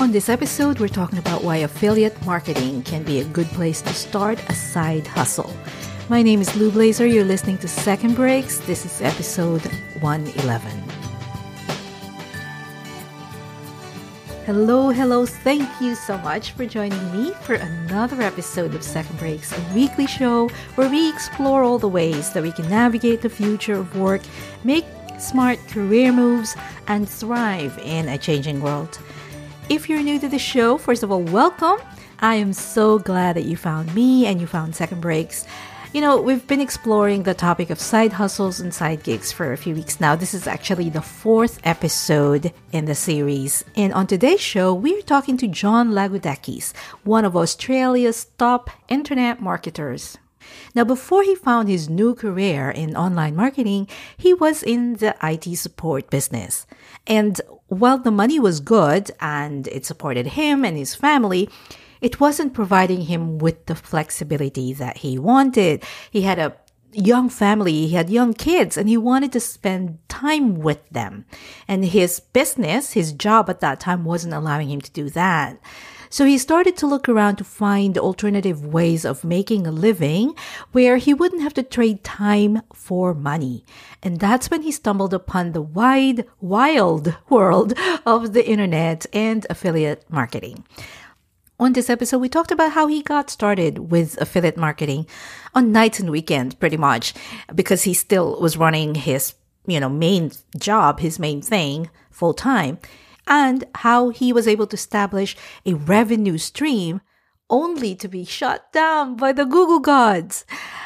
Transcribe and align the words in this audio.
On 0.00 0.12
this 0.12 0.30
episode, 0.30 0.80
we're 0.80 0.88
talking 0.88 1.18
about 1.18 1.44
why 1.44 1.58
affiliate 1.58 2.24
marketing 2.24 2.82
can 2.84 3.02
be 3.02 3.20
a 3.20 3.24
good 3.24 3.46
place 3.48 3.82
to 3.82 3.92
start 3.92 4.42
a 4.48 4.54
side 4.54 5.06
hustle. 5.06 5.54
My 6.08 6.22
name 6.22 6.40
is 6.40 6.56
Lou 6.56 6.70
Blaser. 6.70 7.12
You're 7.12 7.22
listening 7.22 7.58
to 7.58 7.68
Second 7.68 8.14
Breaks. 8.16 8.60
This 8.60 8.86
is 8.86 9.02
episode 9.02 9.60
111. 10.00 10.70
Hello, 14.46 14.88
hello. 14.88 15.26
Thank 15.26 15.68
you 15.82 15.94
so 15.94 16.16
much 16.16 16.52
for 16.52 16.64
joining 16.64 17.12
me 17.12 17.34
for 17.42 17.56
another 17.56 18.22
episode 18.22 18.74
of 18.74 18.82
Second 18.82 19.18
Breaks, 19.18 19.52
a 19.52 19.74
weekly 19.74 20.06
show 20.06 20.48
where 20.76 20.88
we 20.88 21.10
explore 21.10 21.62
all 21.62 21.78
the 21.78 21.86
ways 21.88 22.32
that 22.32 22.42
we 22.42 22.52
can 22.52 22.70
navigate 22.70 23.20
the 23.20 23.28
future 23.28 23.74
of 23.74 23.94
work, 23.94 24.22
make 24.64 24.86
smart 25.18 25.58
career 25.68 26.10
moves, 26.10 26.56
and 26.86 27.06
thrive 27.06 27.78
in 27.84 28.08
a 28.08 28.16
changing 28.16 28.62
world. 28.62 28.98
If 29.70 29.88
you're 29.88 30.02
new 30.02 30.18
to 30.18 30.28
the 30.28 30.36
show, 30.36 30.78
first 30.78 31.04
of 31.04 31.12
all, 31.12 31.22
welcome. 31.22 31.78
I 32.18 32.34
am 32.34 32.52
so 32.52 32.98
glad 32.98 33.36
that 33.36 33.44
you 33.44 33.56
found 33.56 33.94
me 33.94 34.26
and 34.26 34.40
you 34.40 34.48
found 34.48 34.74
Second 34.74 35.00
Breaks. 35.00 35.46
You 35.92 36.00
know, 36.00 36.20
we've 36.20 36.44
been 36.44 36.60
exploring 36.60 37.22
the 37.22 37.34
topic 37.34 37.70
of 37.70 37.78
side 37.78 38.12
hustles 38.12 38.58
and 38.58 38.74
side 38.74 39.04
gigs 39.04 39.30
for 39.30 39.52
a 39.52 39.56
few 39.56 39.76
weeks 39.76 40.00
now. 40.00 40.16
This 40.16 40.34
is 40.34 40.48
actually 40.48 40.90
the 40.90 41.00
fourth 41.00 41.60
episode 41.62 42.52
in 42.72 42.86
the 42.86 42.96
series. 42.96 43.64
And 43.76 43.92
on 43.92 44.08
today's 44.08 44.40
show, 44.40 44.74
we're 44.74 45.02
talking 45.02 45.36
to 45.36 45.46
John 45.46 45.92
Lagoudakis, 45.92 46.74
one 47.04 47.24
of 47.24 47.36
Australia's 47.36 48.24
top 48.38 48.70
internet 48.88 49.40
marketers. 49.40 50.18
Now, 50.74 50.84
before 50.84 51.22
he 51.22 51.34
found 51.34 51.68
his 51.68 51.88
new 51.88 52.14
career 52.14 52.70
in 52.70 52.96
online 52.96 53.36
marketing, 53.36 53.88
he 54.16 54.34
was 54.34 54.62
in 54.62 54.94
the 54.94 55.16
IT 55.22 55.56
support 55.56 56.10
business. 56.10 56.66
And 57.06 57.40
while 57.68 57.98
the 57.98 58.10
money 58.10 58.38
was 58.38 58.60
good 58.60 59.10
and 59.20 59.68
it 59.68 59.86
supported 59.86 60.28
him 60.28 60.64
and 60.64 60.76
his 60.76 60.94
family, 60.94 61.48
it 62.00 62.20
wasn't 62.20 62.54
providing 62.54 63.02
him 63.02 63.38
with 63.38 63.66
the 63.66 63.74
flexibility 63.74 64.72
that 64.74 64.98
he 64.98 65.18
wanted. 65.18 65.84
He 66.10 66.22
had 66.22 66.38
a 66.38 66.56
young 66.92 67.28
family, 67.28 67.86
he 67.86 67.94
had 67.94 68.10
young 68.10 68.34
kids, 68.34 68.76
and 68.76 68.88
he 68.88 68.96
wanted 68.96 69.32
to 69.32 69.40
spend 69.40 69.98
time 70.08 70.56
with 70.56 70.88
them. 70.88 71.24
And 71.68 71.84
his 71.84 72.20
business, 72.20 72.92
his 72.92 73.12
job 73.12 73.48
at 73.48 73.60
that 73.60 73.80
time 73.80 74.04
wasn't 74.04 74.34
allowing 74.34 74.70
him 74.70 74.80
to 74.80 74.90
do 74.90 75.10
that. 75.10 75.60
So 76.12 76.24
he 76.24 76.38
started 76.38 76.76
to 76.78 76.88
look 76.88 77.08
around 77.08 77.36
to 77.36 77.44
find 77.44 77.96
alternative 77.96 78.66
ways 78.66 79.04
of 79.04 79.22
making 79.22 79.64
a 79.64 79.70
living 79.70 80.34
where 80.72 80.96
he 80.96 81.14
wouldn't 81.14 81.42
have 81.42 81.54
to 81.54 81.62
trade 81.62 82.02
time 82.02 82.62
for 82.74 83.14
money. 83.14 83.64
And 84.02 84.18
that's 84.18 84.50
when 84.50 84.62
he 84.62 84.72
stumbled 84.72 85.14
upon 85.14 85.52
the 85.52 85.62
wide, 85.62 86.26
wild 86.40 87.16
world 87.28 87.74
of 88.04 88.32
the 88.32 88.44
internet 88.44 89.06
and 89.12 89.46
affiliate 89.48 90.04
marketing. 90.10 90.64
On 91.60 91.74
this 91.74 91.88
episode, 91.88 92.18
we 92.18 92.28
talked 92.28 92.50
about 92.50 92.72
how 92.72 92.88
he 92.88 93.02
got 93.02 93.30
started 93.30 93.92
with 93.92 94.20
affiliate 94.20 94.56
marketing 94.56 95.06
on 95.54 95.70
nights 95.70 96.00
and 96.00 96.10
weekends, 96.10 96.56
pretty 96.56 96.76
much, 96.76 97.14
because 97.54 97.82
he 97.82 97.94
still 97.94 98.40
was 98.40 98.56
running 98.56 98.96
his, 98.96 99.34
you 99.64 99.78
know, 99.78 99.88
main 99.88 100.32
job, 100.58 100.98
his 100.98 101.20
main 101.20 101.40
thing 101.40 101.88
full 102.10 102.34
time 102.34 102.78
and 103.30 103.64
how 103.76 104.10
he 104.10 104.34
was 104.34 104.46
able 104.46 104.66
to 104.66 104.74
establish 104.74 105.36
a 105.64 105.72
revenue 105.72 106.36
stream 106.36 107.00
only 107.48 107.96
to 107.96 108.06
be 108.06 108.24
shut 108.24 108.72
down 108.72 109.16
by 109.16 109.32
the 109.32 109.44
Google 109.44 109.80
gods. 109.80 110.44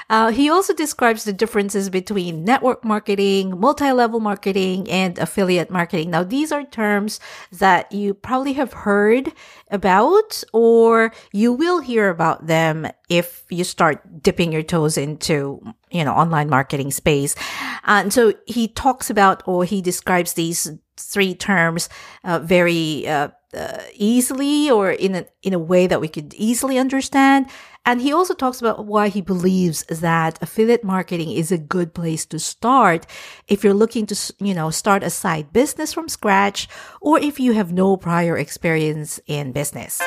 Uh, 0.08 0.30
he 0.30 0.48
also 0.48 0.72
describes 0.72 1.24
the 1.24 1.32
differences 1.32 1.90
between 1.90 2.44
network 2.44 2.84
marketing, 2.84 3.58
multi-level 3.58 4.20
marketing, 4.20 4.90
and 4.90 5.18
affiliate 5.18 5.70
marketing. 5.70 6.10
Now, 6.10 6.22
these 6.22 6.52
are 6.52 6.64
terms 6.64 7.20
that 7.52 7.92
you 7.92 8.14
probably 8.14 8.54
have 8.54 8.72
heard 8.72 9.32
about, 9.70 10.42
or 10.52 11.12
you 11.32 11.52
will 11.52 11.80
hear 11.80 12.08
about 12.08 12.46
them 12.46 12.86
if 13.10 13.44
you 13.50 13.64
start 13.64 14.22
dipping 14.22 14.52
your 14.52 14.62
toes 14.62 14.96
into, 14.96 15.60
you 15.90 16.04
know, 16.04 16.12
online 16.12 16.48
marketing 16.48 16.92
space. 16.92 17.34
And 17.84 18.12
so 18.12 18.34
he 18.46 18.68
talks 18.68 19.10
about, 19.10 19.42
or 19.46 19.64
he 19.64 19.82
describes 19.82 20.32
these 20.32 20.70
three 20.96 21.34
terms 21.34 21.88
uh, 22.24 22.38
very 22.38 23.06
uh, 23.06 23.28
uh, 23.54 23.82
easily 23.94 24.70
or 24.70 24.90
in 24.90 25.14
a, 25.14 25.26
in 25.42 25.52
a 25.52 25.58
way 25.58 25.86
that 25.86 26.00
we 26.00 26.08
could 26.08 26.34
easily 26.34 26.78
understand. 26.78 27.46
And 27.86 28.00
he 28.00 28.12
also 28.12 28.34
talks 28.34 28.60
about 28.60 28.86
why 28.86 29.08
he 29.08 29.20
believes 29.20 29.84
that 29.84 30.42
affiliate 30.42 30.84
marketing 30.84 31.30
is 31.30 31.52
a 31.52 31.58
good 31.58 31.92
place 31.94 32.24
to 32.26 32.38
start 32.38 33.06
if 33.46 33.62
you're 33.62 33.74
looking 33.74 34.06
to, 34.06 34.34
you 34.38 34.54
know, 34.54 34.70
start 34.70 35.02
a 35.02 35.10
side 35.10 35.52
business 35.52 35.92
from 35.92 36.08
scratch 36.08 36.66
or 37.00 37.18
if 37.18 37.38
you 37.38 37.52
have 37.52 37.72
no 37.72 37.96
prior 37.96 38.38
experience 38.38 39.20
in 39.26 39.52
business. 39.52 40.00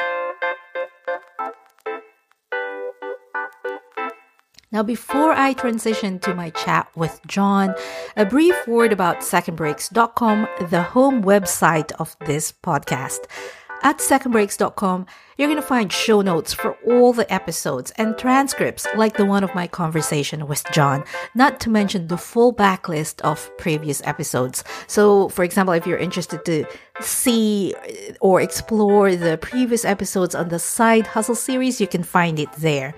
Now, 4.69 4.83
before 4.83 5.31
I 5.31 5.53
transition 5.53 6.19
to 6.19 6.35
my 6.35 6.49
chat 6.49 6.89
with 6.93 7.21
John, 7.25 7.73
a 8.17 8.25
brief 8.25 8.67
word 8.67 8.91
about 8.91 9.21
secondbreaks.com, 9.21 10.47
the 10.69 10.83
home 10.83 11.23
website 11.23 11.93
of 11.93 12.17
this 12.25 12.51
podcast. 12.51 13.19
At 13.81 13.99
secondbreaks.com, 13.99 15.05
you're 15.37 15.47
going 15.47 15.61
to 15.61 15.65
find 15.65 15.93
show 15.93 16.21
notes 16.21 16.51
for 16.51 16.73
all 16.85 17.13
the 17.13 17.31
episodes 17.31 17.91
and 17.91 18.17
transcripts 18.17 18.85
like 18.97 19.15
the 19.15 19.23
one 19.23 19.45
of 19.45 19.55
my 19.55 19.67
conversation 19.67 20.47
with 20.47 20.65
John, 20.73 21.05
not 21.33 21.61
to 21.61 21.69
mention 21.69 22.07
the 22.07 22.17
full 22.17 22.53
backlist 22.53 23.21
of 23.21 23.49
previous 23.57 24.01
episodes. 24.03 24.65
So, 24.87 25.29
for 25.29 25.45
example, 25.45 25.75
if 25.75 25.87
you're 25.87 25.97
interested 25.97 26.43
to 26.43 26.65
see 26.99 27.73
or 28.19 28.41
explore 28.41 29.15
the 29.15 29.37
previous 29.37 29.85
episodes 29.85 30.35
on 30.35 30.49
the 30.49 30.59
Side 30.59 31.07
Hustle 31.07 31.35
series, 31.35 31.79
you 31.79 31.87
can 31.87 32.03
find 32.03 32.37
it 32.37 32.51
there. 32.53 32.95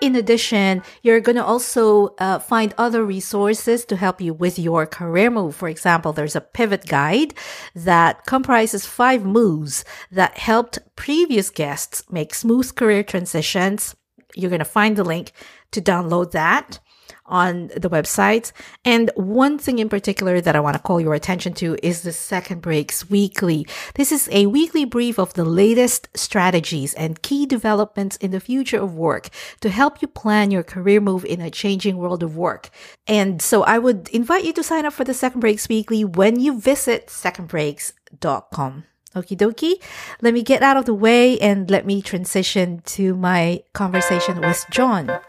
In 0.00 0.16
addition, 0.16 0.82
you're 1.02 1.20
going 1.20 1.36
to 1.36 1.44
also 1.44 2.14
uh, 2.18 2.40
find 2.40 2.74
other 2.76 3.04
resources 3.04 3.84
to 3.86 3.96
help 3.96 4.20
you 4.20 4.34
with 4.34 4.58
your 4.58 4.86
career 4.86 5.30
move. 5.30 5.54
For 5.54 5.68
example, 5.68 6.12
there's 6.12 6.34
a 6.34 6.40
pivot 6.40 6.86
guide 6.86 7.34
that 7.74 8.26
comprises 8.26 8.84
five 8.84 9.24
moves 9.24 9.84
that 10.10 10.36
helped 10.36 10.80
previous 10.96 11.48
guests 11.48 12.02
make 12.10 12.34
smooth 12.34 12.74
career 12.74 13.04
transitions. 13.04 13.94
You're 14.34 14.50
going 14.50 14.58
to 14.58 14.64
find 14.64 14.96
the 14.96 15.04
link 15.04 15.30
to 15.70 15.80
download 15.80 16.32
that 16.32 16.80
on 17.26 17.68
the 17.68 17.90
website. 17.90 18.52
And 18.84 19.10
one 19.14 19.58
thing 19.58 19.78
in 19.78 19.88
particular 19.88 20.40
that 20.40 20.56
I 20.56 20.60
want 20.60 20.76
to 20.76 20.82
call 20.82 21.00
your 21.00 21.14
attention 21.14 21.54
to 21.54 21.76
is 21.82 22.02
the 22.02 22.12
Second 22.12 22.60
Breaks 22.60 23.08
Weekly. 23.08 23.66
This 23.94 24.12
is 24.12 24.28
a 24.30 24.46
weekly 24.46 24.84
brief 24.84 25.18
of 25.18 25.34
the 25.34 25.44
latest 25.44 26.08
strategies 26.14 26.94
and 26.94 27.22
key 27.22 27.46
developments 27.46 28.16
in 28.16 28.30
the 28.30 28.40
future 28.40 28.80
of 28.80 28.94
work 28.94 29.30
to 29.60 29.70
help 29.70 30.02
you 30.02 30.08
plan 30.08 30.50
your 30.50 30.62
career 30.62 31.00
move 31.00 31.24
in 31.24 31.40
a 31.40 31.50
changing 31.50 31.96
world 31.96 32.22
of 32.22 32.36
work. 32.36 32.70
And 33.06 33.40
so 33.40 33.62
I 33.62 33.78
would 33.78 34.08
invite 34.08 34.44
you 34.44 34.52
to 34.54 34.62
sign 34.62 34.86
up 34.86 34.92
for 34.92 35.04
the 35.04 35.14
Second 35.14 35.40
Breaks 35.40 35.68
Weekly 35.68 36.04
when 36.04 36.40
you 36.40 36.58
visit 36.58 37.06
secondbreaks.com. 37.08 38.84
Okie 39.14 39.36
dokie. 39.36 39.80
Let 40.20 40.34
me 40.34 40.42
get 40.42 40.62
out 40.62 40.76
of 40.76 40.86
the 40.86 40.94
way 40.94 41.38
and 41.38 41.70
let 41.70 41.86
me 41.86 42.02
transition 42.02 42.82
to 42.86 43.14
my 43.14 43.62
conversation 43.72 44.40
with 44.40 44.66
John 44.70 45.20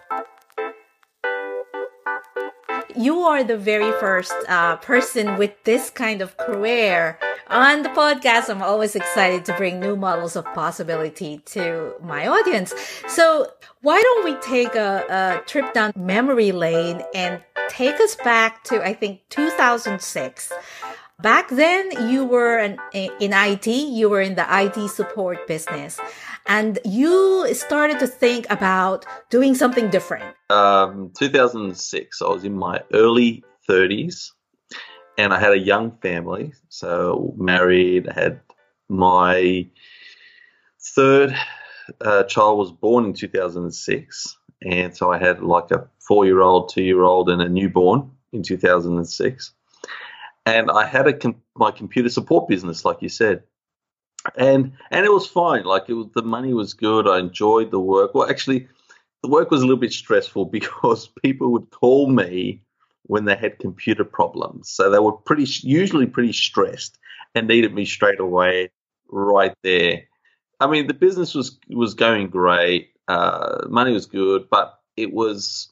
you 2.98 3.20
are 3.20 3.44
the 3.44 3.58
very 3.58 3.92
first 4.00 4.34
uh, 4.48 4.78
person 4.78 5.38
with 5.38 5.52
this 5.64 5.90
kind 5.90 6.22
of 6.22 6.38
career 6.38 7.20
on 7.48 7.84
the 7.84 7.90
podcast. 7.90 8.50
I'm 8.50 8.62
always 8.62 8.96
excited 8.96 9.46
to 9.46 9.54
bring 9.58 9.80
new 9.80 9.96
models 9.96 10.36
of 10.36 10.46
possibility 10.54 11.40
to 11.46 11.94
my 12.02 12.28
audience. 12.28 12.74
So 13.08 13.52
why 13.82 14.02
don't 14.02 14.26
we 14.26 14.36
take 14.42 14.76
a, 14.76 15.06
a 15.10 15.48
trip 15.48 15.74
down 15.74 15.94
memory 15.96 16.52
lane 16.52 17.04
and 17.14 17.42
take 17.70 18.00
us 18.00 18.16
back 18.16 18.64
to, 18.66 18.84
I 18.84 18.94
think, 18.94 19.22
2006. 19.30 20.52
Back 21.22 21.50
then, 21.50 22.10
you 22.10 22.26
were 22.26 22.58
an, 22.58 22.78
in 22.94 23.32
IT, 23.34 23.68
you 23.68 24.10
were 24.10 24.22
in 24.22 24.36
the 24.36 24.46
IT 24.50 24.90
support 24.90 25.48
business 25.48 26.00
and 26.48 26.80
you 26.86 27.54
started 27.54 28.00
to 28.00 28.08
think 28.08 28.46
about 28.50 29.06
doing 29.30 29.56
something 29.56 29.90
different. 29.90 30.36
Um, 30.50 31.12
2006, 31.18 32.22
I 32.22 32.28
was 32.28 32.44
in 32.44 32.58
my 32.58 32.82
early 32.94 33.44
30s 33.70 34.32
and 35.18 35.34
I 35.34 35.40
had 35.40 35.54
a 35.54 35.60
young 35.60 35.98
family. 36.02 36.54
So, 36.70 37.34
married, 37.38 38.08
had 38.14 38.42
my 38.90 39.68
third 40.80 41.36
uh, 42.02 42.24
child 42.24 42.58
was 42.58 42.72
born 42.72 43.06
in 43.06 43.14
2006. 43.14 44.38
And 44.64 44.96
so 44.96 45.12
I 45.12 45.18
had 45.18 45.42
like 45.42 45.72
a 45.72 45.88
four 46.00 46.26
year 46.26 46.42
old, 46.42 46.70
two 46.70 46.84
year 46.84 47.04
old, 47.04 47.30
and 47.30 47.42
a 47.42 47.50
newborn 47.50 48.12
in 48.34 48.44
2006. 48.44 49.52
And 50.46 50.70
I 50.70 50.86
had 50.86 51.08
a 51.08 51.14
com- 51.14 51.42
my 51.56 51.72
computer 51.72 52.10
support 52.10 52.48
business, 52.48 52.86
like 52.86 53.02
you 53.02 53.10
said 53.10 53.44
and 54.38 54.72
and 54.92 55.06
it 55.06 55.12
was 55.12 55.28
fine. 55.28 55.64
Like 55.64 55.86
it 55.88 55.94
was, 55.94 56.08
the 56.14 56.22
money 56.22 56.54
was 56.54 56.74
good. 56.74 57.08
I 57.08 57.20
enjoyed 57.20 57.72
the 57.72 57.80
work. 57.80 58.14
Well, 58.14 58.30
actually, 58.30 58.68
the 59.22 59.30
work 59.30 59.52
was 59.52 59.62
a 59.62 59.66
little 59.66 59.80
bit 59.80 59.94
stressful 59.94 60.46
because 60.58 61.08
people 61.24 61.52
would 61.52 61.70
call 61.72 62.10
me 62.10 62.62
when 63.04 63.26
they 63.26 63.36
had 63.36 63.60
computer 63.60 64.04
problems. 64.04 64.70
So 64.70 64.90
they 64.90 65.00
were 65.00 65.12
pretty 65.12 65.46
usually 65.62 66.08
pretty 66.08 66.34
stressed 66.34 66.98
and 67.36 67.48
needed 67.48 67.74
me 67.74 67.86
straight 67.86 68.20
away. 68.20 68.70
right 69.10 69.54
there. 69.64 70.04
I 70.60 70.68
mean, 70.68 70.88
the 70.88 70.94
business 70.94 71.36
was 71.36 71.60
was 71.70 71.94
going 71.94 72.30
great, 72.30 72.92
uh, 73.08 73.66
money 73.70 73.92
was 73.92 74.06
good, 74.06 74.50
but 74.50 74.80
it 74.98 75.14
was 75.14 75.70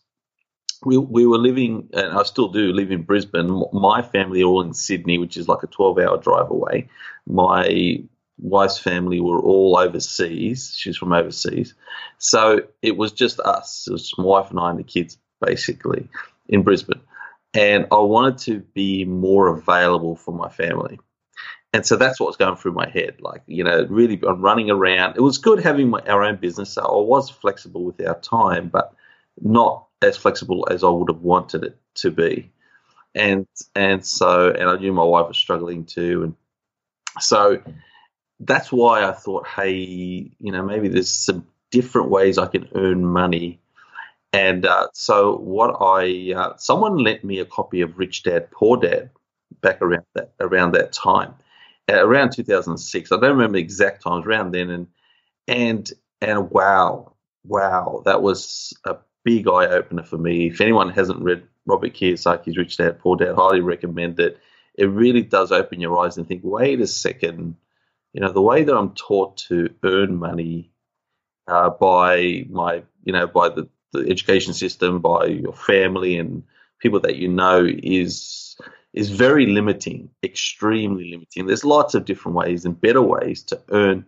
we 0.86 0.98
we 0.98 1.26
were 1.26 1.38
living, 1.38 1.90
and 1.94 2.18
I 2.18 2.24
still 2.24 2.50
do 2.50 2.74
live 2.74 2.92
in 2.92 3.04
Brisbane. 3.04 3.64
My 3.72 4.02
family 4.02 4.44
all 4.44 4.62
in 4.62 4.74
Sydney, 4.74 5.18
which 5.18 5.38
is 5.38 5.48
like 5.48 5.64
a 5.64 5.68
twelve 5.68 5.98
hour 5.98 6.18
drive 6.18 6.50
away. 6.50 6.90
My 7.26 8.04
wife's 8.38 8.78
family 8.78 9.20
were 9.20 9.40
all 9.40 9.78
overseas. 9.78 10.74
She's 10.76 10.98
from 10.98 11.14
overseas, 11.14 11.74
so 12.18 12.62
it 12.82 12.98
was 12.98 13.12
just 13.12 13.40
us. 13.40 13.86
It 13.88 13.94
was 13.94 14.12
my 14.18 14.26
wife 14.26 14.50
and 14.50 14.60
I 14.60 14.70
and 14.70 14.80
the 14.80 14.84
kids, 14.84 15.18
basically, 15.42 16.08
in 16.48 16.64
Brisbane. 16.64 17.02
And 17.54 17.86
I 17.92 18.00
wanted 18.00 18.40
to 18.40 18.60
be 18.74 19.06
more 19.06 19.48
available 19.48 20.16
for 20.16 20.34
my 20.34 20.50
family 20.50 20.98
and 21.74 21.86
so 21.86 21.96
that's 21.96 22.20
what's 22.20 22.38
going 22.38 22.56
through 22.56 22.74
my 22.74 22.88
head. 22.88 23.16
Like, 23.20 23.42
you 23.48 23.64
know, 23.64 23.86
really, 23.90 24.22
I'm 24.28 24.42
running 24.42 24.70
around. 24.70 25.18
It 25.18 25.22
was 25.22 25.40
good 25.40 25.62
having 25.62 25.90
my, 25.90 26.02
our 26.02 26.24
own 26.24 26.36
business. 26.36 26.70
So 26.70 26.84
I 26.84 27.02
was 27.02 27.32
flexible 27.32 27.84
with 27.84 28.00
our 28.08 28.20
time, 28.20 28.70
but 28.70 28.94
not 29.42 29.88
as 30.04 30.16
flexible 30.16 30.68
as 30.70 30.84
I 30.84 30.90
would 30.90 31.10
have 31.10 31.22
wanted 31.22 31.64
it 31.64 31.78
to 31.96 32.12
be. 32.12 32.52
And 33.16 33.48
and 33.76 34.06
so, 34.06 34.52
and 34.52 34.70
I 34.70 34.78
knew 34.78 34.94
my 34.94 35.04
wife 35.04 35.28
was 35.28 35.38
struggling 35.38 35.86
too, 35.86 36.24
and 36.24 36.36
so 37.20 37.62
that's 38.46 38.72
why 38.72 39.08
I 39.08 39.12
thought, 39.12 39.48
hey, 39.48 39.74
you 39.74 40.52
know, 40.52 40.64
maybe 40.64 40.88
there's 40.88 41.10
some 41.10 41.48
different 41.72 42.10
ways 42.10 42.38
I 42.38 42.48
can 42.48 42.70
earn 42.76 43.06
money. 43.06 43.60
And 44.32 44.66
uh, 44.66 44.88
so, 44.94 45.38
what 45.38 45.78
I 45.80 46.34
uh, 46.34 46.58
someone 46.58 46.98
lent 46.98 47.24
me 47.24 47.40
a 47.40 47.46
copy 47.46 47.82
of 47.82 48.00
Rich 48.00 48.24
Dad 48.24 48.50
Poor 48.52 48.78
Dad 48.78 49.12
back 49.62 49.82
around 49.82 50.06
that 50.16 50.34
around 50.40 50.74
that 50.74 50.92
time, 50.92 51.36
around 51.88 52.32
2006. 52.32 53.12
I 53.12 53.16
don't 53.16 53.30
remember 53.30 53.58
the 53.58 53.64
exact 53.64 54.02
times 54.02 54.26
around 54.26 54.52
then, 54.52 54.72
and 54.72 54.88
and 55.48 55.92
and 56.20 56.50
wow, 56.50 57.14
wow, 57.46 58.02
that 58.06 58.24
was 58.24 58.74
a 58.86 58.98
big 59.24 59.48
eye 59.48 59.68
opener 59.68 60.04
for 60.04 60.18
me. 60.18 60.48
If 60.48 60.62
anyone 60.62 60.90
hasn't 60.90 61.22
read 61.22 61.44
Robert 61.68 61.94
Kiyosaki's 61.94 62.58
Rich 62.58 62.78
Dad 62.78 63.00
Poor 63.00 63.16
Dad, 63.16 63.36
highly 63.36 63.62
recommend 63.62 64.20
it. 64.20 64.40
It 64.76 64.86
really 64.86 65.22
does 65.22 65.52
open 65.52 65.80
your 65.80 65.96
eyes 66.00 66.18
and 66.18 66.28
think, 66.28 66.42
wait 66.44 66.82
a 66.82 66.88
second, 66.88 67.56
you 68.14 68.22
know, 68.22 68.32
the 68.32 68.42
way 68.42 68.64
that 68.64 68.76
I'm 68.76 68.94
taught 68.94 69.38
to 69.50 69.74
earn 69.84 70.16
money 70.16 70.72
uh, 71.48 71.70
by 71.72 72.46
my, 72.50 72.84
you 73.04 73.12
know, 73.12 73.28
by 73.28 73.50
the, 73.50 73.68
the 73.92 74.08
education 74.10 74.54
system, 74.54 75.00
by 75.00 75.26
your 75.26 75.54
family 75.54 76.18
and 76.18 76.44
people 76.80 77.00
that 77.02 77.16
you 77.16 77.28
know 77.28 77.66
is 77.66 78.56
is 78.94 79.10
very 79.10 79.48
limiting, 79.48 80.10
extremely 80.24 81.10
limiting. 81.10 81.48
There's 81.48 81.66
lots 81.66 81.96
of 81.96 82.06
different 82.06 82.38
ways 82.38 82.64
and 82.64 82.80
better 82.80 83.02
ways 83.02 83.42
to 83.44 83.60
earn. 83.70 84.06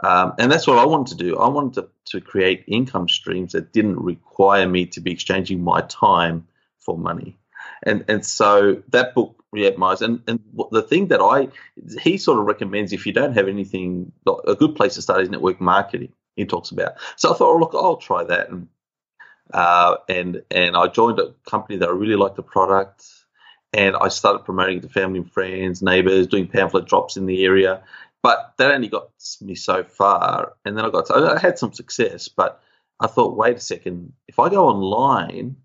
Um, 0.00 0.34
and 0.38 0.52
that's 0.52 0.66
what 0.66 0.78
I 0.78 0.84
wanted 0.84 1.16
to 1.18 1.24
do. 1.24 1.38
I 1.38 1.48
wanted 1.48 1.74
to, 1.80 1.88
to 2.12 2.20
create 2.20 2.64
income 2.68 3.08
streams 3.08 3.52
that 3.52 3.72
didn't 3.72 3.98
require 3.98 4.68
me 4.68 4.86
to 4.86 5.00
be 5.00 5.12
exchanging 5.12 5.64
my 5.64 5.80
time 5.80 6.46
for 6.78 6.98
money. 6.98 7.38
And 7.82 8.04
and 8.08 8.24
so 8.24 8.82
that 8.90 9.14
book 9.14 9.37
Riyad 9.54 10.02
and 10.02 10.22
and 10.26 10.40
the 10.72 10.82
thing 10.82 11.08
that 11.08 11.20
I 11.20 11.48
he 12.00 12.18
sort 12.18 12.38
of 12.38 12.44
recommends 12.44 12.92
if 12.92 13.06
you 13.06 13.12
don't 13.12 13.32
have 13.32 13.48
anything, 13.48 14.12
a 14.46 14.54
good 14.54 14.76
place 14.76 14.94
to 14.96 15.02
start 15.02 15.22
is 15.22 15.30
network 15.30 15.60
marketing. 15.60 16.12
He 16.36 16.44
talks 16.44 16.70
about. 16.70 16.94
So 17.16 17.32
I 17.32 17.36
thought, 17.36 17.54
oh, 17.54 17.58
look, 17.58 17.72
I'll 17.74 17.96
try 17.96 18.24
that, 18.24 18.50
and 18.50 18.68
uh, 19.52 19.96
and 20.08 20.42
and 20.50 20.76
I 20.76 20.88
joined 20.88 21.18
a 21.18 21.34
company 21.48 21.78
that 21.78 21.88
I 21.88 21.92
really 21.92 22.16
liked 22.16 22.36
the 22.36 22.42
product 22.42 23.06
and 23.72 23.96
I 23.96 24.08
started 24.08 24.44
promoting 24.44 24.78
it 24.78 24.82
to 24.82 24.88
family 24.88 25.20
and 25.20 25.30
friends, 25.30 25.82
neighbors, 25.82 26.26
doing 26.26 26.46
pamphlet 26.46 26.86
drops 26.86 27.16
in 27.16 27.26
the 27.26 27.44
area. 27.44 27.82
But 28.22 28.54
that 28.58 28.72
only 28.72 28.88
got 28.88 29.10
me 29.40 29.54
so 29.54 29.84
far, 29.84 30.54
and 30.64 30.76
then 30.76 30.84
I 30.84 30.90
got 30.90 31.06
to, 31.06 31.14
I 31.14 31.38
had 31.38 31.58
some 31.58 31.72
success, 31.72 32.28
but 32.28 32.60
I 33.00 33.06
thought, 33.06 33.36
wait 33.36 33.56
a 33.56 33.60
second, 33.60 34.12
if 34.26 34.38
I 34.38 34.48
go 34.48 34.66
online, 34.66 35.56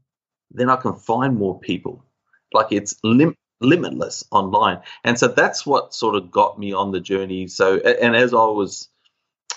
then 0.52 0.70
I 0.70 0.76
can 0.76 0.96
find 0.96 1.36
more 1.36 1.60
people. 1.60 2.06
Like 2.54 2.72
it's 2.72 2.96
lim- 3.04 3.36
limitless 3.64 4.24
online, 4.32 4.80
and 5.04 5.18
so 5.18 5.28
that's 5.28 5.66
what 5.66 5.94
sort 5.94 6.16
of 6.16 6.32
got 6.32 6.60
me 6.60 6.74
on 6.74 6.92
the 6.92 7.00
journey. 7.00 7.48
So, 7.48 7.78
and 7.78 8.16
as 8.16 8.34
I 8.34 8.46
was 8.46 8.90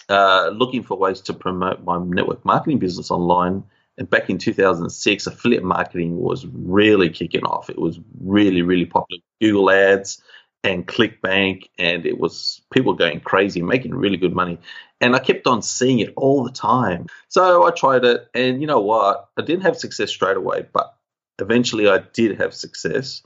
uh, 0.09 0.51
looking 0.55 0.83
for 0.83 0.97
ways 0.97 1.21
to 1.23 1.35
promote 1.35 1.85
my 1.85 1.99
network 1.99 2.45
marketing 2.45 2.79
business 2.79 3.11
online, 3.11 3.65
and 3.99 4.09
back 4.09 4.29
in 4.29 4.39
2006, 4.39 5.27
affiliate 5.27 5.65
marketing 5.65 6.19
was 6.19 6.47
really 6.47 7.09
kicking 7.09 7.45
off. 7.45 7.71
It 7.71 7.79
was 7.79 7.99
really, 8.21 8.63
really 8.63 8.85
popular. 8.85 9.23
Google 9.41 9.71
Ads 9.71 10.23
and 10.63 10.87
ClickBank, 10.87 11.69
and 11.79 12.05
it 12.05 12.19
was 12.19 12.61
people 12.73 12.95
going 12.95 13.21
crazy, 13.21 13.63
making 13.63 13.95
really 13.95 14.17
good 14.17 14.35
money. 14.35 14.59
And 15.01 15.15
I 15.15 15.19
kept 15.19 15.47
on 15.47 15.63
seeing 15.63 16.01
it 16.01 16.13
all 16.17 16.45
the 16.45 16.51
time. 16.51 17.07
So 17.29 17.67
I 17.67 17.71
tried 17.71 18.05
it, 18.05 18.29
and 18.35 18.61
you 18.61 18.67
know 18.67 18.81
what? 18.81 19.29
I 19.37 19.43
didn't 19.43 19.63
have 19.63 19.77
success 19.77 20.11
straight 20.11 20.37
away, 20.37 20.67
but 20.73 20.95
eventually 21.39 21.89
I 21.89 21.99
did 22.13 22.39
have 22.41 22.55
success. 22.55 23.23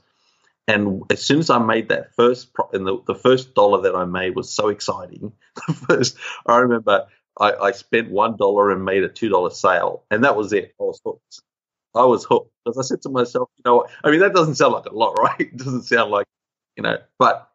And 0.71 1.03
as 1.11 1.21
soon 1.21 1.39
as 1.39 1.49
I 1.49 1.57
made 1.57 1.89
that 1.89 2.15
first, 2.15 2.53
pro- 2.53 2.69
and 2.71 2.87
the, 2.87 2.97
the 3.05 3.15
first 3.15 3.53
dollar 3.55 3.81
that 3.81 3.93
I 3.93 4.05
made 4.05 4.35
was 4.35 4.49
so 4.49 4.69
exciting. 4.69 5.33
The 5.67 5.73
first, 5.73 6.17
I 6.47 6.57
remember 6.59 7.05
I, 7.39 7.51
I 7.53 7.71
spent 7.71 8.09
one 8.09 8.37
dollar 8.37 8.71
and 8.71 8.85
made 8.85 9.03
a 9.03 9.09
two 9.09 9.27
dollar 9.27 9.49
sale, 9.49 10.03
and 10.09 10.23
that 10.23 10.37
was 10.37 10.53
it. 10.53 10.73
I 10.79 10.83
was 10.83 11.01
hooked. 11.05 11.41
I 11.93 12.05
was 12.05 12.23
hooked 12.23 12.51
because 12.63 12.77
I 12.77 12.83
said 12.83 13.01
to 13.01 13.09
myself, 13.09 13.49
you 13.57 13.63
know, 13.65 13.85
I 14.03 14.11
mean, 14.11 14.21
that 14.21 14.33
doesn't 14.33 14.55
sound 14.55 14.73
like 14.73 14.85
a 14.85 14.93
lot, 14.95 15.11
right? 15.19 15.41
It 15.41 15.57
doesn't 15.57 15.83
sound 15.83 16.09
like, 16.09 16.25
you 16.77 16.83
know, 16.83 16.97
but 17.19 17.49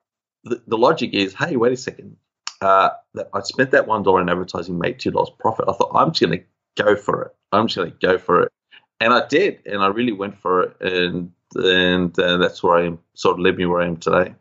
the, 0.45 0.63
the 0.67 0.77
logic 0.77 1.15
is, 1.15 1.33
hey, 1.35 1.57
wait 1.57 1.73
a 1.73 1.77
second. 1.77 2.17
Uh, 2.61 2.91
that 3.15 3.29
I 3.33 3.41
spent 3.41 3.71
that 3.71 3.87
one 3.87 4.03
dollar 4.03 4.21
in 4.21 4.29
advertising, 4.29 4.79
made 4.79 4.99
two 4.99 5.11
dollars 5.11 5.31
profit. 5.39 5.67
I 5.69 5.73
thought 5.73 5.93
I'm 5.95 6.13
just 6.13 6.21
going 6.21 6.39
to 6.39 6.83
go 6.83 6.97
for 6.97 7.23
it. 7.23 7.35
I'm 7.53 7.67
just 7.67 7.77
going 7.77 7.93
to 7.93 7.97
go 8.07 8.19
for 8.19 8.43
it, 8.43 8.53
and 9.01 9.15
I 9.15 9.27
did, 9.27 9.63
and 9.65 9.83
I 9.83 9.89
really 9.89 10.13
went 10.13 10.39
for 10.39 10.63
it, 10.65 10.77
and 10.81 11.33
and 11.55 12.19
uh, 12.19 12.37
that's 12.39 12.63
where 12.63 12.77
I 12.77 12.87
am, 12.87 12.99
sort 13.15 13.35
of 13.35 13.41
led 13.41 13.57
me 13.57 13.67
where 13.67 13.83
I 13.83 13.87
am 13.87 13.97
today. 13.97 14.35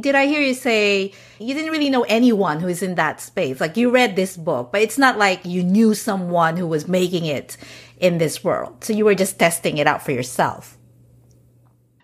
Did 0.00 0.16
I 0.16 0.26
hear 0.26 0.40
you 0.40 0.54
say 0.54 1.12
you 1.38 1.54
didn't 1.54 1.70
really 1.70 1.90
know 1.90 2.02
anyone 2.08 2.58
who 2.58 2.66
is 2.66 2.82
in 2.82 2.96
that 2.96 3.20
space? 3.20 3.60
Like 3.60 3.76
you 3.76 3.90
read 3.90 4.16
this 4.16 4.36
book, 4.36 4.72
but 4.72 4.80
it's 4.80 4.98
not 4.98 5.16
like 5.16 5.44
you 5.44 5.62
knew 5.62 5.94
someone 5.94 6.56
who 6.56 6.66
was 6.66 6.88
making 6.88 7.24
it 7.24 7.56
in 7.98 8.18
this 8.18 8.42
world. 8.42 8.82
So 8.82 8.92
you 8.92 9.04
were 9.04 9.14
just 9.14 9.38
testing 9.38 9.78
it 9.78 9.86
out 9.86 10.02
for 10.02 10.10
yourself. 10.10 10.76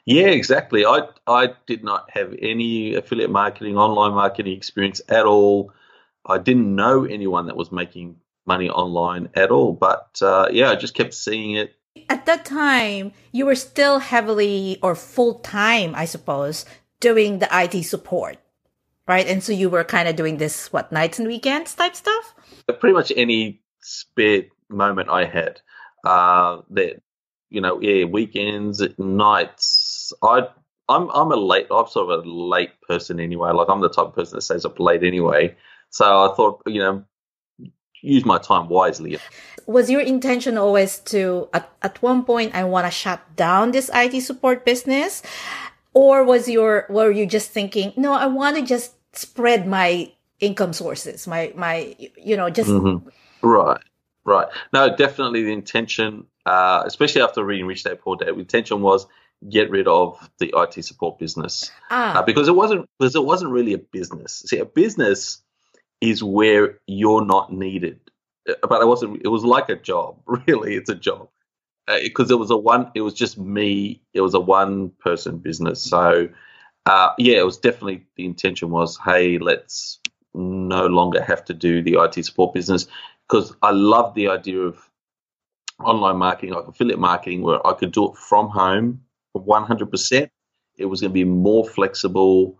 Yeah, 0.04 0.26
exactly. 0.26 0.84
I 0.84 1.08
I 1.26 1.54
did 1.66 1.82
not 1.82 2.10
have 2.10 2.34
any 2.40 2.94
affiliate 2.94 3.30
marketing, 3.30 3.76
online 3.76 4.14
marketing 4.14 4.56
experience 4.56 5.00
at 5.08 5.26
all. 5.26 5.72
I 6.26 6.38
didn't 6.38 6.74
know 6.74 7.04
anyone 7.04 7.46
that 7.46 7.56
was 7.56 7.72
making 7.72 8.16
money 8.46 8.68
online 8.70 9.28
at 9.34 9.50
all. 9.50 9.72
But 9.72 10.18
uh, 10.22 10.48
yeah, 10.50 10.70
I 10.70 10.76
just 10.76 10.94
kept 10.94 11.14
seeing 11.14 11.56
it. 11.56 11.74
At 12.08 12.26
that 12.26 12.44
time, 12.44 13.12
you 13.32 13.46
were 13.46 13.54
still 13.54 13.98
heavily 13.98 14.78
or 14.82 14.94
full 14.94 15.40
time, 15.40 15.94
I 15.94 16.04
suppose, 16.04 16.64
doing 17.00 17.38
the 17.38 17.48
IT 17.52 17.82
support, 17.84 18.38
right? 19.06 19.26
And 19.26 19.42
so 19.42 19.52
you 19.52 19.68
were 19.68 19.84
kind 19.84 20.08
of 20.08 20.16
doing 20.16 20.38
this, 20.38 20.72
what, 20.72 20.92
nights 20.92 21.18
and 21.18 21.28
weekends 21.28 21.74
type 21.74 21.94
stuff? 21.94 22.34
Pretty 22.80 22.94
much 22.94 23.12
any 23.16 23.60
spare 23.80 24.44
moment 24.68 25.10
I 25.10 25.24
had. 25.24 25.60
Uh, 26.04 26.62
that, 26.70 27.02
you 27.50 27.60
know, 27.60 27.80
yeah, 27.80 28.04
weekends, 28.04 28.82
nights. 28.98 30.12
I, 30.22 30.48
I'm, 30.88 31.10
I'm 31.10 31.30
a 31.32 31.36
late, 31.36 31.66
I'm 31.70 31.86
sort 31.88 32.10
of 32.10 32.24
a 32.24 32.28
late 32.28 32.80
person 32.88 33.20
anyway. 33.20 33.52
Like 33.52 33.68
I'm 33.68 33.80
the 33.80 33.88
type 33.88 34.06
of 34.06 34.14
person 34.14 34.36
that 34.36 34.42
stays 34.42 34.64
up 34.64 34.80
late 34.80 35.02
anyway. 35.02 35.54
So 35.90 36.04
I 36.06 36.34
thought, 36.34 36.62
you 36.66 36.80
know, 36.80 37.04
use 38.02 38.24
my 38.24 38.38
time 38.38 38.68
wisely. 38.68 39.18
Was 39.66 39.88
your 39.88 40.00
intention 40.00 40.58
always 40.58 40.98
to, 41.14 41.48
at, 41.54 41.70
at 41.82 42.02
one 42.02 42.24
point, 42.24 42.54
I 42.54 42.64
want 42.64 42.86
to 42.86 42.90
shut 42.90 43.20
down 43.36 43.70
this 43.70 43.90
IT 43.94 44.20
support 44.20 44.64
business? 44.64 45.22
or 45.94 46.24
was 46.24 46.48
your 46.48 46.86
were 46.88 47.10
you 47.10 47.26
just 47.26 47.50
thinking 47.50 47.92
no 47.96 48.12
i 48.12 48.26
want 48.26 48.56
to 48.56 48.62
just 48.62 48.94
spread 49.14 49.66
my 49.66 50.10
income 50.40 50.72
sources 50.72 51.26
my 51.26 51.52
my 51.56 51.94
you 52.16 52.36
know 52.36 52.50
just 52.50 52.70
mm-hmm. 52.70 53.06
right 53.46 53.80
right 54.24 54.48
no 54.72 54.94
definitely 54.96 55.42
the 55.42 55.52
intention 55.52 56.26
uh, 56.44 56.82
especially 56.86 57.22
after 57.22 57.44
reading 57.44 57.66
rich 57.66 57.84
dad 57.84 58.00
poor 58.00 58.16
dad 58.16 58.28
the 58.28 58.40
intention 58.40 58.80
was 58.80 59.06
get 59.48 59.70
rid 59.70 59.86
of 59.86 60.18
the 60.38 60.52
it 60.56 60.84
support 60.84 61.18
business 61.18 61.70
ah. 61.90 62.18
uh, 62.18 62.22
because 62.22 62.48
it 62.48 62.54
wasn't 62.54 62.88
because 62.98 63.14
it 63.14 63.24
wasn't 63.24 63.50
really 63.50 63.74
a 63.74 63.78
business 63.78 64.42
see 64.46 64.58
a 64.58 64.64
business 64.64 65.42
is 66.02 66.22
where 66.22 66.80
you're 66.86 67.24
not 67.24 67.52
needed. 67.52 68.00
Uh, 68.48 68.54
but 68.68 68.82
it 68.82 68.86
wasn't 68.86 69.22
it 69.24 69.28
was 69.28 69.44
like 69.44 69.70
a 69.70 69.76
job 69.76 70.18
really. 70.46 70.74
It's 70.74 70.90
a 70.90 70.94
job. 70.94 71.28
Because 71.86 72.30
uh, 72.30 72.34
it 72.34 72.38
was 72.38 72.50
a 72.50 72.56
one 72.56 72.90
it 72.94 73.00
was 73.00 73.14
just 73.14 73.38
me. 73.38 74.02
It 74.12 74.20
was 74.20 74.34
a 74.34 74.40
one 74.40 74.90
person 75.00 75.38
business. 75.38 75.80
So 75.80 76.28
uh, 76.86 77.10
yeah 77.18 77.38
it 77.38 77.46
was 77.46 77.58
definitely 77.58 78.04
the 78.16 78.26
intention 78.26 78.70
was 78.70 78.98
hey 79.04 79.38
let's 79.38 80.00
no 80.34 80.86
longer 80.86 81.22
have 81.22 81.44
to 81.46 81.54
do 81.54 81.82
the 81.82 81.96
IT 81.98 82.24
support 82.26 82.52
business. 82.52 82.86
Because 83.28 83.54
I 83.62 83.70
love 83.70 84.14
the 84.14 84.28
idea 84.28 84.58
of 84.60 84.90
online 85.80 86.18
marketing 86.18 86.54
like 86.54 86.66
affiliate 86.66 86.98
marketing 86.98 87.42
where 87.42 87.64
I 87.66 87.72
could 87.72 87.92
do 87.92 88.10
it 88.10 88.16
from 88.16 88.48
home 88.48 89.00
100% 89.36 90.30
it 90.76 90.86
was 90.86 91.00
going 91.00 91.10
to 91.10 91.14
be 91.14 91.24
more 91.24 91.64
flexible 91.64 92.58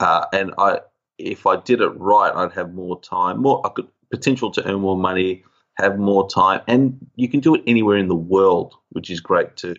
uh, 0.00 0.26
and 0.32 0.52
I 0.58 0.80
if 1.18 1.46
I 1.46 1.56
did 1.56 1.80
it 1.80 1.88
right, 1.88 2.32
I'd 2.34 2.52
have 2.52 2.74
more 2.74 3.00
time, 3.00 3.40
more 3.40 3.64
I 3.66 3.70
could 3.70 3.88
potential 4.10 4.50
to 4.52 4.68
earn 4.68 4.80
more 4.80 4.96
money, 4.96 5.44
have 5.78 5.98
more 5.98 6.28
time, 6.28 6.60
and 6.66 6.98
you 7.16 7.28
can 7.28 7.40
do 7.40 7.54
it 7.54 7.62
anywhere 7.66 7.96
in 7.96 8.08
the 8.08 8.14
world, 8.14 8.74
which 8.90 9.10
is 9.10 9.20
great 9.20 9.56
too. 9.56 9.76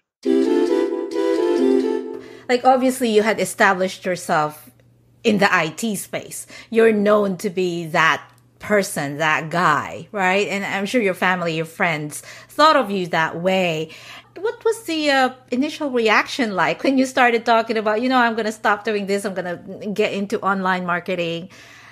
Like 2.47 2.63
obviously, 2.63 3.09
you 3.09 3.23
had 3.23 3.39
established 3.39 4.05
yourself 4.05 4.69
in 5.23 5.39
the 5.39 5.49
IT 5.51 5.97
space. 5.97 6.45
You're 6.69 6.93
known 6.93 7.37
to 7.37 7.49
be 7.49 7.87
that 7.87 8.23
person, 8.65 9.17
that 9.17 9.51
guy, 9.51 10.07
right? 10.11 10.47
And 10.47 10.65
I'm 10.65 10.87
sure 10.87 10.99
your 10.99 11.13
family, 11.13 11.55
your 11.55 11.65
friends 11.65 12.21
thought 12.49 12.75
of 12.75 12.89
you 12.89 13.05
that 13.07 13.39
way. 13.39 13.91
What 14.35 14.65
was 14.65 14.83
the 14.83 15.11
uh, 15.11 15.29
initial 15.51 15.91
reaction 15.91 16.55
like 16.55 16.83
when 16.83 16.97
you 16.97 17.05
started 17.05 17.45
talking 17.45 17.77
about, 17.77 18.01
you 18.01 18.09
know, 18.09 18.17
I'm 18.17 18.33
going 18.33 18.47
to 18.47 18.51
stop 18.51 18.83
doing 18.83 19.05
this, 19.05 19.23
I'm 19.23 19.35
going 19.35 19.45
to 19.45 19.91
get 19.91 20.13
into 20.13 20.41
online 20.41 20.85
marketing? 20.85 21.49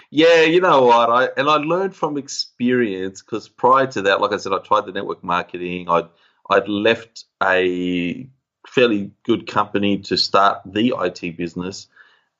Yeah, 0.09 0.41
you 0.41 0.61
know 0.61 0.83
what? 0.85 1.09
I 1.09 1.29
and 1.37 1.47
I 1.49 1.57
learned 1.57 1.95
from 1.95 2.17
experience 2.17 3.21
because 3.21 3.49
prior 3.49 3.87
to 3.87 4.01
that, 4.03 4.21
like 4.21 4.31
I 4.31 4.37
said, 4.37 4.53
I 4.53 4.59
tried 4.59 4.85
the 4.85 4.91
network 4.91 5.23
marketing. 5.23 5.89
I'd 5.89 6.07
I'd 6.49 6.67
left 6.67 7.25
a 7.41 8.27
fairly 8.67 9.11
good 9.23 9.47
company 9.47 9.99
to 9.99 10.17
start 10.17 10.61
the 10.65 10.93
IT 10.99 11.35
business, 11.35 11.87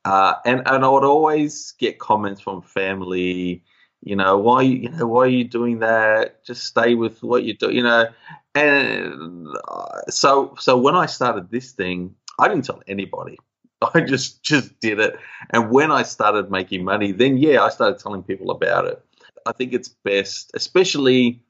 uh, 0.06 0.36
and 0.46 0.62
and 0.68 0.86
I 0.86 0.88
would 0.88 1.04
always 1.04 1.74
get 1.80 1.98
comments 1.98 2.42
from 2.42 2.62
family 2.62 3.64
you 4.04 4.16
know 4.16 4.38
why 4.38 4.62
you 4.62 4.90
know 4.90 5.08
why 5.08 5.24
are 5.24 5.28
you 5.28 5.46
doing 5.46 5.80
that? 5.80 6.44
Just 6.44 6.66
stay 6.66 6.96
with 6.96 7.24
what 7.24 7.44
you 7.44 7.54
do 7.56 7.72
you 7.72 7.84
know 7.84 8.08
and 8.56 9.48
uh, 9.68 10.02
so 10.10 10.56
so 10.60 10.78
when 10.78 10.96
i 10.96 11.06
started 11.06 11.50
this 11.50 11.72
thing 11.72 12.14
i 12.40 12.48
didn't 12.48 12.66
tell 12.66 12.82
anybody. 12.88 13.38
I 13.94 14.02
just 14.02 14.44
just 14.44 14.80
did 14.80 15.00
it. 15.00 15.18
And 15.52 15.72
when 15.72 15.92
i 15.92 16.04
started 16.04 16.52
making 16.52 16.84
money 16.84 17.12
then 17.12 17.38
yeah 17.38 17.64
i 17.64 17.70
started 17.70 18.00
telling 18.00 18.24
people 18.24 18.52
about 18.52 18.86
it. 18.86 19.04
I 19.46 19.54
think 19.54 19.74
it's 19.74 19.90
best 19.90 20.52
especially 20.54 21.42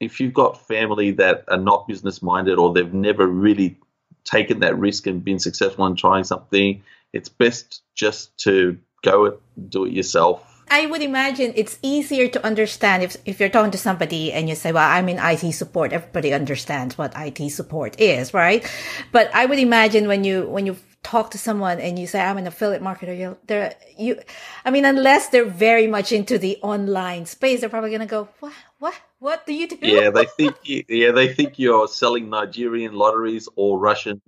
if 0.00 0.18
you've 0.20 0.34
got 0.34 0.66
family 0.66 1.12
that 1.12 1.44
are 1.48 1.58
not 1.58 1.86
business 1.86 2.22
minded 2.22 2.58
or 2.58 2.72
they've 2.72 2.92
never 2.94 3.26
really 3.26 3.78
taken 4.24 4.60
that 4.60 4.76
risk 4.78 5.06
and 5.06 5.24
been 5.24 5.38
successful 5.38 5.86
in 5.86 5.96
trying 5.96 6.24
something 6.24 6.82
it's 7.12 7.28
best 7.28 7.82
just 7.94 8.36
to 8.38 8.78
go 9.02 9.26
and 9.26 9.70
do 9.70 9.84
it 9.84 9.92
yourself 9.92 10.51
I 10.72 10.86
would 10.86 11.02
imagine 11.02 11.52
it's 11.54 11.78
easier 11.82 12.28
to 12.28 12.42
understand 12.46 13.02
if, 13.02 13.18
if 13.26 13.38
you're 13.38 13.50
talking 13.50 13.72
to 13.72 13.78
somebody 13.78 14.32
and 14.32 14.48
you 14.48 14.54
say, 14.54 14.72
well, 14.72 14.88
I'm 14.88 15.06
in 15.10 15.18
IT 15.18 15.52
support. 15.52 15.92
Everybody 15.92 16.32
understands 16.32 16.96
what 16.96 17.12
IT 17.14 17.50
support 17.50 18.00
is, 18.00 18.32
right? 18.32 18.64
But 19.12 19.30
I 19.34 19.44
would 19.44 19.58
imagine 19.58 20.08
when 20.08 20.24
you, 20.24 20.48
when 20.48 20.64
you 20.64 20.78
talk 21.02 21.32
to 21.32 21.38
someone 21.38 21.78
and 21.78 21.98
you 21.98 22.06
say, 22.06 22.22
I'm 22.22 22.38
an 22.38 22.46
affiliate 22.46 22.80
marketer, 22.82 23.14
you 23.14 23.36
they're, 23.46 23.74
you, 23.98 24.18
I 24.64 24.70
mean, 24.70 24.86
unless 24.86 25.28
they're 25.28 25.44
very 25.44 25.88
much 25.88 26.10
into 26.10 26.38
the 26.38 26.56
online 26.62 27.26
space, 27.26 27.60
they're 27.60 27.68
probably 27.68 27.90
going 27.90 28.00
to 28.00 28.06
go, 28.06 28.30
what, 28.40 28.54
what, 28.78 28.94
what 29.18 29.44
do 29.44 29.52
you 29.52 29.68
do? 29.68 29.76
Yeah, 29.82 30.08
they 30.08 30.24
think, 30.24 30.56
you, 30.62 30.84
yeah, 30.88 31.10
they 31.10 31.34
think 31.34 31.58
you're 31.58 31.86
selling 31.86 32.30
Nigerian 32.30 32.94
lotteries 32.94 33.46
or 33.56 33.78
Russian 33.78 34.22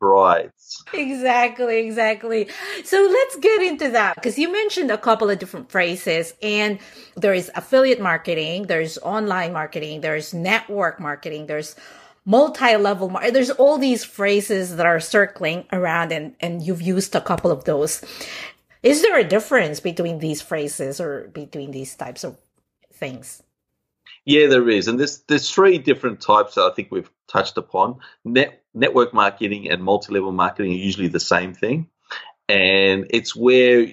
brides. 0.00 0.82
Exactly, 0.92 1.86
exactly. 1.86 2.48
So 2.82 3.08
let's 3.12 3.36
get 3.36 3.62
into 3.62 3.90
that 3.90 4.16
because 4.16 4.38
you 4.38 4.50
mentioned 4.50 4.90
a 4.90 4.98
couple 4.98 5.30
of 5.30 5.38
different 5.38 5.70
phrases 5.70 6.34
and 6.42 6.80
there 7.16 7.34
is 7.34 7.50
affiliate 7.54 8.00
marketing, 8.00 8.66
there's 8.66 8.98
online 8.98 9.52
marketing, 9.52 10.00
there's 10.00 10.34
network 10.34 10.98
marketing, 10.98 11.46
there's 11.46 11.76
multi-level 12.24 13.10
mar- 13.10 13.30
there's 13.30 13.50
all 13.50 13.78
these 13.78 14.04
phrases 14.04 14.76
that 14.76 14.86
are 14.86 15.00
circling 15.00 15.64
around 15.72 16.12
and 16.12 16.34
and 16.40 16.62
you've 16.62 16.82
used 16.82 17.14
a 17.14 17.20
couple 17.20 17.50
of 17.50 17.64
those. 17.64 18.02
Is 18.82 19.02
there 19.02 19.18
a 19.18 19.24
difference 19.24 19.78
between 19.80 20.18
these 20.18 20.40
phrases 20.40 21.00
or 21.00 21.28
between 21.28 21.70
these 21.70 21.94
types 21.94 22.24
of 22.24 22.38
things? 22.92 23.42
Yeah, 24.24 24.46
there 24.48 24.68
is, 24.68 24.88
and 24.88 24.98
there's 24.98 25.20
there's 25.28 25.50
three 25.50 25.78
different 25.78 26.20
types 26.20 26.54
that 26.54 26.62
I 26.62 26.74
think 26.74 26.90
we've 26.90 27.10
touched 27.30 27.56
upon. 27.56 28.00
Net, 28.24 28.62
network 28.74 29.14
marketing 29.14 29.70
and 29.70 29.82
multi-level 29.82 30.32
marketing 30.32 30.72
are 30.72 30.76
usually 30.76 31.08
the 31.08 31.20
same 31.20 31.54
thing, 31.54 31.88
and 32.48 33.06
it's 33.10 33.34
where 33.34 33.86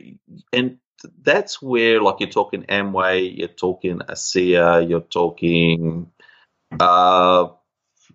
and 0.52 0.78
that's 1.22 1.62
where 1.62 2.02
like 2.02 2.20
you're 2.20 2.30
talking 2.30 2.64
Amway, 2.64 3.38
you're 3.38 3.48
talking 3.48 4.00
ASEA, 4.00 4.90
you're 4.90 5.02
talking, 5.02 6.12
uh, 6.80 7.48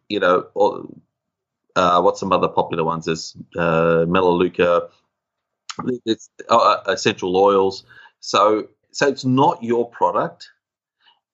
you 0.08 0.20
know, 0.20 0.46
uh, 1.76 2.00
what's 2.02 2.20
some 2.20 2.32
other 2.32 2.48
popular 2.48 2.84
ones? 2.84 3.06
There's 3.06 3.36
uh, 3.56 4.04
Melaleuca, 4.08 4.88
it's 6.04 6.28
uh, 6.48 6.82
essential 6.86 7.36
oils. 7.36 7.84
So 8.20 8.68
so 8.90 9.08
it's 9.08 9.24
not 9.24 9.62
your 9.62 9.88
product 9.88 10.50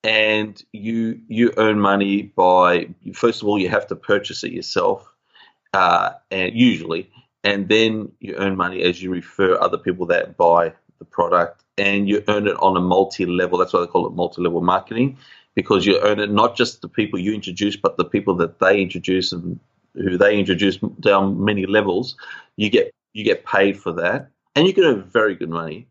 and 0.03 0.63
you 0.71 1.19
you 1.27 1.53
earn 1.57 1.79
money 1.79 2.23
by 2.23 2.89
first 3.13 3.41
of 3.41 3.47
all 3.47 3.59
you 3.59 3.69
have 3.69 3.87
to 3.87 3.95
purchase 3.95 4.43
it 4.43 4.51
yourself, 4.51 5.11
uh, 5.73 6.11
and 6.31 6.53
usually, 6.53 7.09
and 7.43 7.67
then 7.69 8.11
you 8.19 8.35
earn 8.35 8.55
money 8.55 8.81
as 8.83 9.01
you 9.01 9.11
refer 9.11 9.59
other 9.59 9.77
people 9.77 10.05
that 10.07 10.37
buy 10.37 10.73
the 10.99 11.05
product, 11.05 11.63
and 11.77 12.09
you 12.09 12.23
earn 12.27 12.47
it 12.47 12.57
on 12.59 12.77
a 12.77 12.81
multi-level. 12.81 13.57
That's 13.57 13.73
why 13.73 13.81
they 13.81 13.87
call 13.87 14.07
it 14.07 14.13
multi-level 14.13 14.61
marketing, 14.61 15.17
because 15.55 15.85
you 15.85 15.99
earn 16.01 16.19
it 16.19 16.31
not 16.31 16.55
just 16.55 16.81
the 16.81 16.89
people 16.89 17.19
you 17.19 17.33
introduce, 17.33 17.75
but 17.75 17.97
the 17.97 18.05
people 18.05 18.35
that 18.35 18.59
they 18.59 18.81
introduce 18.81 19.31
and 19.31 19.59
who 19.95 20.17
they 20.17 20.37
introduce 20.37 20.77
down 20.99 21.43
many 21.43 21.65
levels. 21.65 22.15
You 22.55 22.69
get 22.69 22.93
you 23.13 23.23
get 23.23 23.45
paid 23.45 23.79
for 23.79 23.91
that, 23.93 24.29
and 24.55 24.67
you 24.67 24.73
can 24.73 24.83
earn 24.83 25.03
very 25.03 25.35
good 25.35 25.49
money. 25.49 25.87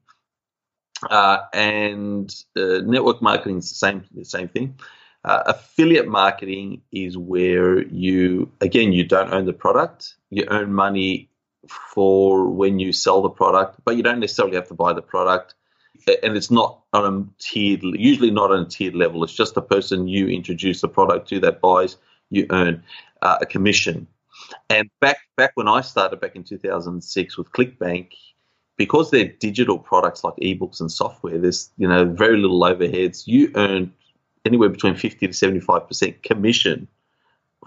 Uh, 1.02 1.38
and 1.52 2.34
uh, 2.56 2.80
network 2.84 3.22
marketing 3.22 3.58
is 3.58 3.68
the 3.68 3.74
same 3.74 4.04
the 4.14 4.24
same 4.24 4.48
thing. 4.48 4.78
Uh, 5.24 5.42
affiliate 5.46 6.08
marketing 6.08 6.82
is 6.92 7.16
where 7.16 7.82
you 7.86 8.50
again 8.60 8.92
you 8.92 9.04
don't 9.04 9.32
own 9.32 9.46
the 9.46 9.52
product, 9.52 10.14
you 10.30 10.44
earn 10.48 10.72
money 10.72 11.28
for 11.68 12.48
when 12.48 12.78
you 12.78 12.92
sell 12.92 13.22
the 13.22 13.28
product, 13.28 13.80
but 13.84 13.96
you 13.96 14.02
don't 14.02 14.20
necessarily 14.20 14.56
have 14.56 14.68
to 14.68 14.74
buy 14.74 14.92
the 14.92 15.02
product. 15.02 15.54
And 16.22 16.36
it's 16.36 16.50
not 16.50 16.80
on 16.92 17.04
a 17.04 17.42
tiered, 17.42 17.82
usually 17.82 18.30
not 18.30 18.50
on 18.50 18.60
a 18.60 18.64
tiered 18.64 18.94
level. 18.94 19.22
It's 19.24 19.34
just 19.34 19.54
the 19.54 19.62
person 19.62 20.08
you 20.08 20.28
introduce 20.28 20.80
the 20.80 20.88
product 20.88 21.28
to 21.28 21.40
that 21.40 21.60
buys, 21.60 21.96
you 22.30 22.46
earn 22.50 22.82
uh, 23.20 23.38
a 23.40 23.46
commission. 23.46 24.06
And 24.70 24.88
back 25.00 25.18
back 25.36 25.52
when 25.54 25.68
I 25.68 25.80
started 25.80 26.20
back 26.20 26.36
in 26.36 26.44
2006 26.44 27.36
with 27.36 27.52
ClickBank, 27.52 28.12
because 28.78 29.10
they're 29.10 29.26
digital 29.26 29.78
products 29.78 30.24
like 30.24 30.36
ebooks 30.36 30.80
and 30.80 30.90
software, 30.90 31.36
there's 31.36 31.70
you 31.76 31.86
know 31.86 32.06
very 32.06 32.38
little 32.38 32.60
overheads. 32.60 33.26
You 33.26 33.50
earn 33.54 33.92
anywhere 34.46 34.70
between 34.70 34.94
50 34.94 35.26
to 35.26 35.32
75 35.34 35.86
percent 35.86 36.22
commission 36.22 36.88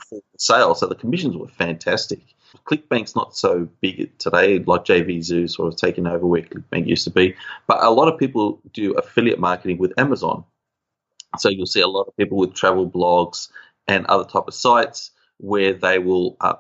for 0.10 0.22
sales, 0.38 0.80
so 0.80 0.88
the 0.88 0.96
commissions 0.96 1.38
were 1.38 1.50
fantastic. 1.50 2.22
ClickBank's 2.66 3.16
not 3.16 3.36
so 3.36 3.68
big 3.82 4.18
today, 4.18 4.60
like 4.60 4.86
JVZoo 4.86 5.50
sort 5.50 5.72
of 5.72 5.80
taken 5.80 6.08
over 6.08 6.26
where 6.26 6.42
ClickBank 6.42 6.88
used 6.88 7.04
to 7.06 7.12
be, 7.12 7.36
but 7.68 7.84
a 7.84 7.90
lot 7.90 8.12
of 8.12 8.20
people 8.20 8.60
do 8.74 8.94
affiliate 8.94 9.40
marketing 9.40 9.78
with 9.78 9.94
Amazon. 9.98 10.44
So 11.38 11.50
you'll 11.50 11.66
see 11.66 11.80
a 11.80 11.88
lot 11.88 12.08
of 12.08 12.18
people 12.18 12.38
with 12.38 12.54
travel 12.54 12.90
blogs 12.90 13.50
and 13.88 14.06
other 14.08 14.26
type 14.26 14.48
of 14.48 14.54
sites 14.54 15.12
where 15.38 15.74
they 15.74 15.98
will 15.98 16.36
uh, 16.42 16.56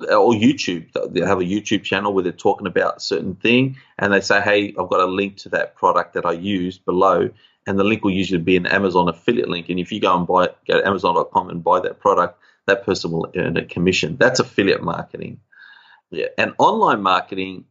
or 0.00 0.32
YouTube. 0.32 0.86
They 1.12 1.20
have 1.20 1.40
a 1.40 1.44
YouTube 1.44 1.84
channel 1.84 2.12
where 2.12 2.24
they're 2.24 2.32
talking 2.32 2.66
about 2.66 2.96
a 2.98 3.00
certain 3.00 3.34
thing, 3.34 3.76
and 3.98 4.12
they 4.12 4.20
say, 4.20 4.40
"Hey, 4.40 4.74
I've 4.78 4.88
got 4.88 5.00
a 5.00 5.06
link 5.06 5.36
to 5.38 5.48
that 5.50 5.74
product 5.76 6.14
that 6.14 6.26
I 6.26 6.32
used 6.32 6.84
below." 6.84 7.30
And 7.66 7.78
the 7.78 7.84
link 7.84 8.02
will 8.02 8.10
usually 8.12 8.42
be 8.42 8.56
an 8.56 8.66
Amazon 8.66 9.08
affiliate 9.08 9.48
link. 9.48 9.68
And 9.68 9.78
if 9.78 9.92
you 9.92 10.00
go 10.00 10.16
and 10.16 10.26
buy, 10.26 10.46
it, 10.46 10.56
go 10.66 10.80
to 10.80 10.86
Amazon.com 10.86 11.48
and 11.48 11.62
buy 11.62 11.78
that 11.80 12.00
product, 12.00 12.40
that 12.66 12.84
person 12.84 13.12
will 13.12 13.30
earn 13.36 13.56
a 13.56 13.64
commission. 13.64 14.16
That's 14.16 14.40
affiliate 14.40 14.82
marketing. 14.82 15.40
Yeah, 16.10 16.26
and 16.36 16.54
online 16.58 17.02
marketing 17.02 17.64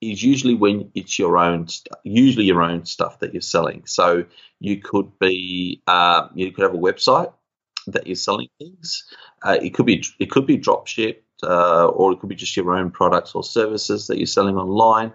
is 0.00 0.22
usually 0.22 0.54
when 0.54 0.90
it's 0.94 1.18
your 1.18 1.38
own, 1.38 1.66
usually 2.04 2.44
your 2.44 2.62
own 2.62 2.84
stuff 2.84 3.18
that 3.20 3.32
you're 3.32 3.40
selling. 3.40 3.84
So 3.86 4.24
you 4.60 4.76
could 4.76 5.18
be, 5.18 5.82
uh, 5.86 6.28
you 6.34 6.52
could 6.52 6.62
have 6.62 6.74
a 6.74 6.78
website 6.78 7.32
that 7.88 8.06
you're 8.06 8.16
selling 8.16 8.48
things. 8.58 9.04
Uh, 9.42 9.58
it 9.60 9.70
could 9.70 9.86
be, 9.86 10.04
it 10.20 10.30
could 10.30 10.46
be 10.46 10.56
drop 10.56 10.86
ship 10.86 11.24
uh, 11.42 11.86
or 11.86 12.12
it 12.12 12.20
could 12.20 12.28
be 12.28 12.34
just 12.34 12.56
your 12.56 12.74
own 12.74 12.90
products 12.90 13.34
or 13.34 13.42
services 13.42 14.06
that 14.06 14.18
you're 14.18 14.26
selling 14.26 14.56
online. 14.56 15.12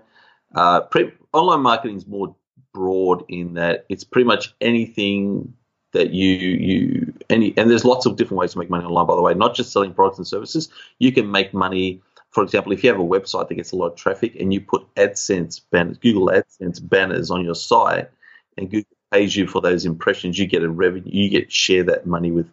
Uh, 0.56 0.82
pre- 0.82 1.14
online 1.34 1.62
marketing 1.62 1.98
is 1.98 2.08
more 2.08 2.36
broad 2.74 3.24
in 3.30 3.54
that 3.54 3.86
it's 3.90 4.04
pretty 4.04 4.26
much 4.26 4.54
anything 4.62 5.54
that 5.92 6.10
you 6.12 6.28
you 6.28 7.14
any 7.30 7.54
and 7.56 7.70
there's 7.70 7.86
lots 7.86 8.08
of 8.08 8.16
different 8.16 8.40
ways 8.40 8.54
to 8.54 8.58
make 8.58 8.70
money 8.70 8.84
online 8.84 9.06
by 9.06 9.16
the 9.16 9.22
way 9.22 9.32
not 9.36 9.54
just 9.54 9.72
selling 9.72 9.94
products 9.94 10.18
and 10.18 10.28
services. 10.28 10.70
You 11.00 11.12
can 11.12 11.30
make 11.30 11.54
money 11.54 12.02
for 12.32 12.44
example 12.44 12.72
if 12.72 12.84
you 12.84 12.90
have 12.90 13.00
a 13.00 13.04
website 13.04 13.48
that 13.48 13.56
gets 13.56 13.72
a 13.72 13.76
lot 13.76 13.92
of 13.92 13.96
traffic 13.96 14.36
and 14.40 14.52
you 14.54 14.60
put 14.60 14.84
adsense 14.96 15.62
banners 15.72 15.98
google 16.00 16.28
adsense 16.28 16.80
banners 16.82 17.30
on 17.30 17.44
your 17.46 17.54
site 17.54 18.10
and 18.58 18.72
google 18.72 18.90
pays 19.12 19.36
you 19.36 19.46
for 19.46 19.62
those 19.62 19.86
impressions 19.86 20.40
you 20.40 20.48
get 20.48 20.64
a 20.64 20.70
revenue 20.70 21.12
you 21.12 21.30
get 21.30 21.52
share 21.52 21.84
that 21.84 22.08
money 22.08 22.32
with 22.32 22.50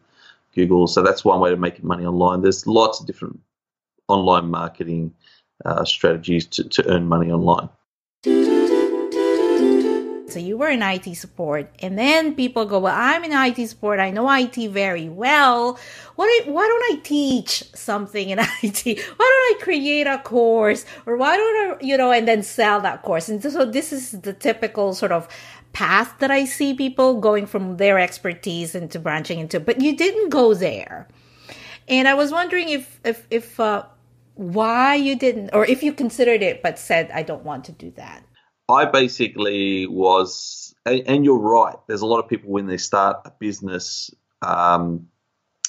google. 0.54 0.86
So 0.86 1.02
that's 1.02 1.24
one 1.24 1.40
way 1.40 1.50
to 1.50 1.56
make 1.56 1.82
money 1.82 2.04
online. 2.04 2.42
There's 2.42 2.66
lots 2.66 3.00
of 3.00 3.06
different 3.06 3.40
online 4.10 4.50
marketing 4.50 5.14
uh, 5.64 5.84
strategies 5.84 6.46
to, 6.46 6.68
to 6.68 6.86
earn 6.88 7.06
money 7.06 7.30
online. 7.30 7.68
So 10.30 10.38
you 10.38 10.56
were 10.56 10.68
in 10.68 10.80
IT 10.80 11.16
support, 11.16 11.74
and 11.80 11.98
then 11.98 12.36
people 12.36 12.64
go, 12.64 12.78
"Well, 12.78 12.94
I'm 12.96 13.24
in 13.24 13.32
IT 13.32 13.66
support. 13.66 13.98
I 13.98 14.10
know 14.10 14.30
IT 14.30 14.56
very 14.70 15.08
well. 15.08 15.78
Why, 16.14 16.42
why 16.46 16.68
don't 16.68 16.98
I 16.98 17.00
teach 17.02 17.64
something 17.74 18.30
in 18.30 18.38
IT? 18.62 18.84
Why 18.86 18.92
don't 18.92 19.20
I 19.20 19.54
create 19.60 20.06
a 20.06 20.18
course, 20.18 20.84
or 21.04 21.16
why 21.16 21.36
don't 21.36 21.82
I, 21.82 21.84
you 21.84 21.96
know, 21.96 22.12
and 22.12 22.28
then 22.28 22.44
sell 22.44 22.80
that 22.80 23.02
course?" 23.02 23.28
And 23.28 23.42
so 23.42 23.64
this 23.64 23.92
is 23.92 24.12
the 24.12 24.32
typical 24.32 24.94
sort 24.94 25.10
of 25.10 25.26
path 25.72 26.14
that 26.20 26.30
I 26.30 26.44
see 26.44 26.74
people 26.74 27.20
going 27.20 27.46
from 27.46 27.76
their 27.78 27.98
expertise 27.98 28.74
into 28.74 29.00
branching 29.00 29.40
into. 29.40 29.58
But 29.58 29.80
you 29.80 29.96
didn't 29.96 30.30
go 30.30 30.54
there, 30.54 31.08
and 31.88 32.06
I 32.06 32.14
was 32.14 32.30
wondering 32.30 32.68
if 32.68 33.00
if 33.04 33.26
if 33.30 33.58
uh, 33.58 33.84
why 34.40 34.94
you 34.94 35.16
didn't, 35.16 35.50
or 35.52 35.66
if 35.66 35.82
you 35.82 35.92
considered 35.92 36.42
it 36.42 36.62
but 36.62 36.78
said, 36.78 37.10
"I 37.12 37.22
don't 37.22 37.44
want 37.44 37.64
to 37.66 37.72
do 37.72 37.90
that." 37.92 38.24
I 38.70 38.86
basically 38.86 39.86
was, 39.86 40.74
and 40.86 41.24
you're 41.24 41.38
right. 41.38 41.76
There's 41.88 42.00
a 42.00 42.06
lot 42.06 42.20
of 42.20 42.28
people 42.28 42.50
when 42.50 42.66
they 42.66 42.78
start 42.78 43.20
a 43.26 43.32
business, 43.38 44.10
um, 44.40 45.08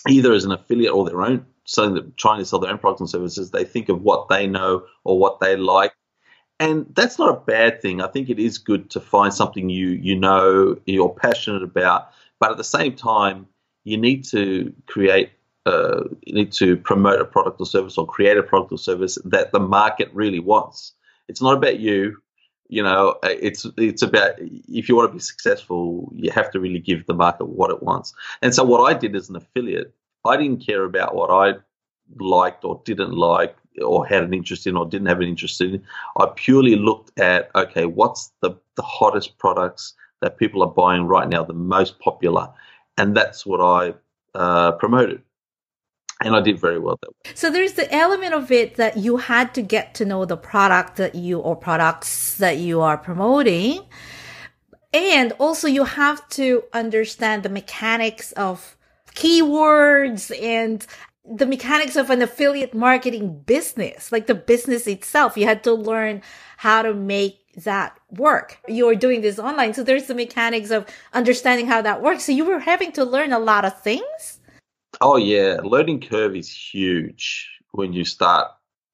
either 0.07 0.31
as 0.31 0.45
an 0.45 0.53
affiliate 0.53 0.93
or 0.93 1.03
their 1.03 1.21
own, 1.21 1.45
selling, 1.65 2.13
trying 2.15 2.39
to 2.39 2.45
sell 2.45 2.59
their 2.59 2.71
own 2.71 2.77
products 2.77 3.01
and 3.01 3.09
services. 3.09 3.51
They 3.51 3.65
think 3.65 3.89
of 3.89 4.03
what 4.03 4.29
they 4.29 4.47
know 4.47 4.85
or 5.03 5.19
what 5.19 5.41
they 5.41 5.57
like, 5.57 5.93
and 6.61 6.85
that's 6.95 7.19
not 7.19 7.35
a 7.35 7.41
bad 7.41 7.81
thing. 7.81 8.01
I 8.01 8.07
think 8.07 8.29
it 8.29 8.39
is 8.39 8.57
good 8.57 8.89
to 8.91 9.01
find 9.01 9.33
something 9.33 9.69
you 9.69 9.89
you 9.89 10.17
know 10.17 10.77
you're 10.85 11.09
passionate 11.09 11.63
about, 11.63 12.11
but 12.39 12.51
at 12.51 12.57
the 12.57 12.63
same 12.63 12.95
time, 12.95 13.47
you 13.83 13.97
need 13.97 14.23
to 14.25 14.73
create. 14.87 15.31
Uh, 15.65 16.03
you 16.23 16.33
need 16.33 16.51
to 16.51 16.75
promote 16.75 17.21
a 17.21 17.25
product 17.25 17.59
or 17.59 17.65
service 17.65 17.97
or 17.97 18.07
create 18.07 18.37
a 18.37 18.43
product 18.43 18.71
or 18.71 18.77
service 18.77 19.17
that 19.25 19.51
the 19.51 19.59
market 19.59 20.09
really 20.13 20.39
wants. 20.39 20.93
It's 21.27 21.41
not 21.41 21.55
about 21.55 21.79
you 21.79 22.17
you 22.71 22.81
know, 22.81 23.15
it's 23.23 23.67
it's 23.77 24.01
about 24.01 24.35
if 24.39 24.87
you 24.87 24.95
want 24.95 25.09
to 25.09 25.13
be 25.13 25.19
successful, 25.19 26.09
you 26.15 26.31
have 26.31 26.49
to 26.51 26.59
really 26.59 26.79
give 26.79 27.05
the 27.05 27.13
market 27.13 27.45
what 27.49 27.69
it 27.69 27.83
wants. 27.83 28.13
And 28.41 28.55
so, 28.55 28.63
what 28.63 28.89
I 28.89 28.97
did 28.97 29.13
as 29.13 29.29
an 29.29 29.35
affiliate, 29.35 29.93
I 30.25 30.37
didn't 30.37 30.65
care 30.65 30.85
about 30.85 31.13
what 31.13 31.29
I 31.29 31.59
liked 32.17 32.63
or 32.63 32.81
didn't 32.85 33.11
like 33.11 33.57
or 33.83 34.07
had 34.07 34.23
an 34.23 34.33
interest 34.33 34.67
in 34.67 34.77
or 34.77 34.85
didn't 34.85 35.07
have 35.07 35.19
an 35.19 35.27
interest 35.27 35.59
in. 35.59 35.83
I 36.17 36.27
purely 36.33 36.77
looked 36.77 37.19
at 37.19 37.51
okay, 37.55 37.85
what's 37.85 38.31
the 38.41 38.51
the 38.77 38.83
hottest 38.83 39.37
products 39.37 39.93
that 40.21 40.37
people 40.37 40.63
are 40.63 40.71
buying 40.71 41.03
right 41.03 41.27
now, 41.27 41.43
the 41.43 41.53
most 41.53 41.99
popular, 41.99 42.47
and 42.97 43.17
that's 43.17 43.45
what 43.45 43.59
I 43.59 43.93
uh, 44.33 44.71
promoted 44.73 45.21
and 46.23 46.35
I 46.35 46.41
did 46.41 46.59
very 46.59 46.79
well 46.79 46.97
that 47.01 47.09
way. 47.09 47.31
So 47.35 47.49
there's 47.49 47.73
the 47.73 47.91
element 47.93 48.33
of 48.33 48.51
it 48.51 48.75
that 48.75 48.97
you 48.97 49.17
had 49.17 49.53
to 49.55 49.61
get 49.61 49.95
to 49.95 50.05
know 50.05 50.25
the 50.25 50.37
product 50.37 50.97
that 50.97 51.15
you 51.15 51.39
or 51.39 51.55
products 51.55 52.35
that 52.37 52.57
you 52.57 52.81
are 52.81 52.97
promoting. 52.97 53.85
And 54.93 55.31
also 55.33 55.67
you 55.67 55.85
have 55.85 56.27
to 56.29 56.63
understand 56.73 57.43
the 57.43 57.49
mechanics 57.49 58.31
of 58.33 58.77
keywords 59.15 60.37
and 60.41 60.85
the 61.25 61.45
mechanics 61.45 61.95
of 61.95 62.09
an 62.09 62.21
affiliate 62.21 62.73
marketing 62.73 63.41
business, 63.45 64.11
like 64.11 64.27
the 64.27 64.35
business 64.35 64.87
itself. 64.87 65.37
You 65.37 65.45
had 65.45 65.63
to 65.63 65.73
learn 65.73 66.21
how 66.57 66.81
to 66.81 66.93
make 66.93 67.37
that 67.63 67.97
work. 68.11 68.59
You're 68.67 68.95
doing 68.95 69.21
this 69.21 69.39
online. 69.39 69.73
So 69.73 69.83
there's 69.83 70.07
the 70.07 70.15
mechanics 70.15 70.71
of 70.71 70.85
understanding 71.13 71.67
how 71.67 71.81
that 71.81 72.01
works. 72.01 72.23
So 72.25 72.31
you 72.31 72.45
were 72.45 72.59
having 72.59 72.91
to 72.93 73.05
learn 73.05 73.33
a 73.33 73.39
lot 73.39 73.65
of 73.65 73.81
things. 73.81 74.39
Oh 75.01 75.17
yeah, 75.17 75.58
learning 75.63 76.01
curve 76.01 76.36
is 76.36 76.50
huge 76.51 77.50
when 77.72 77.91
you 77.91 78.05
start 78.05 78.51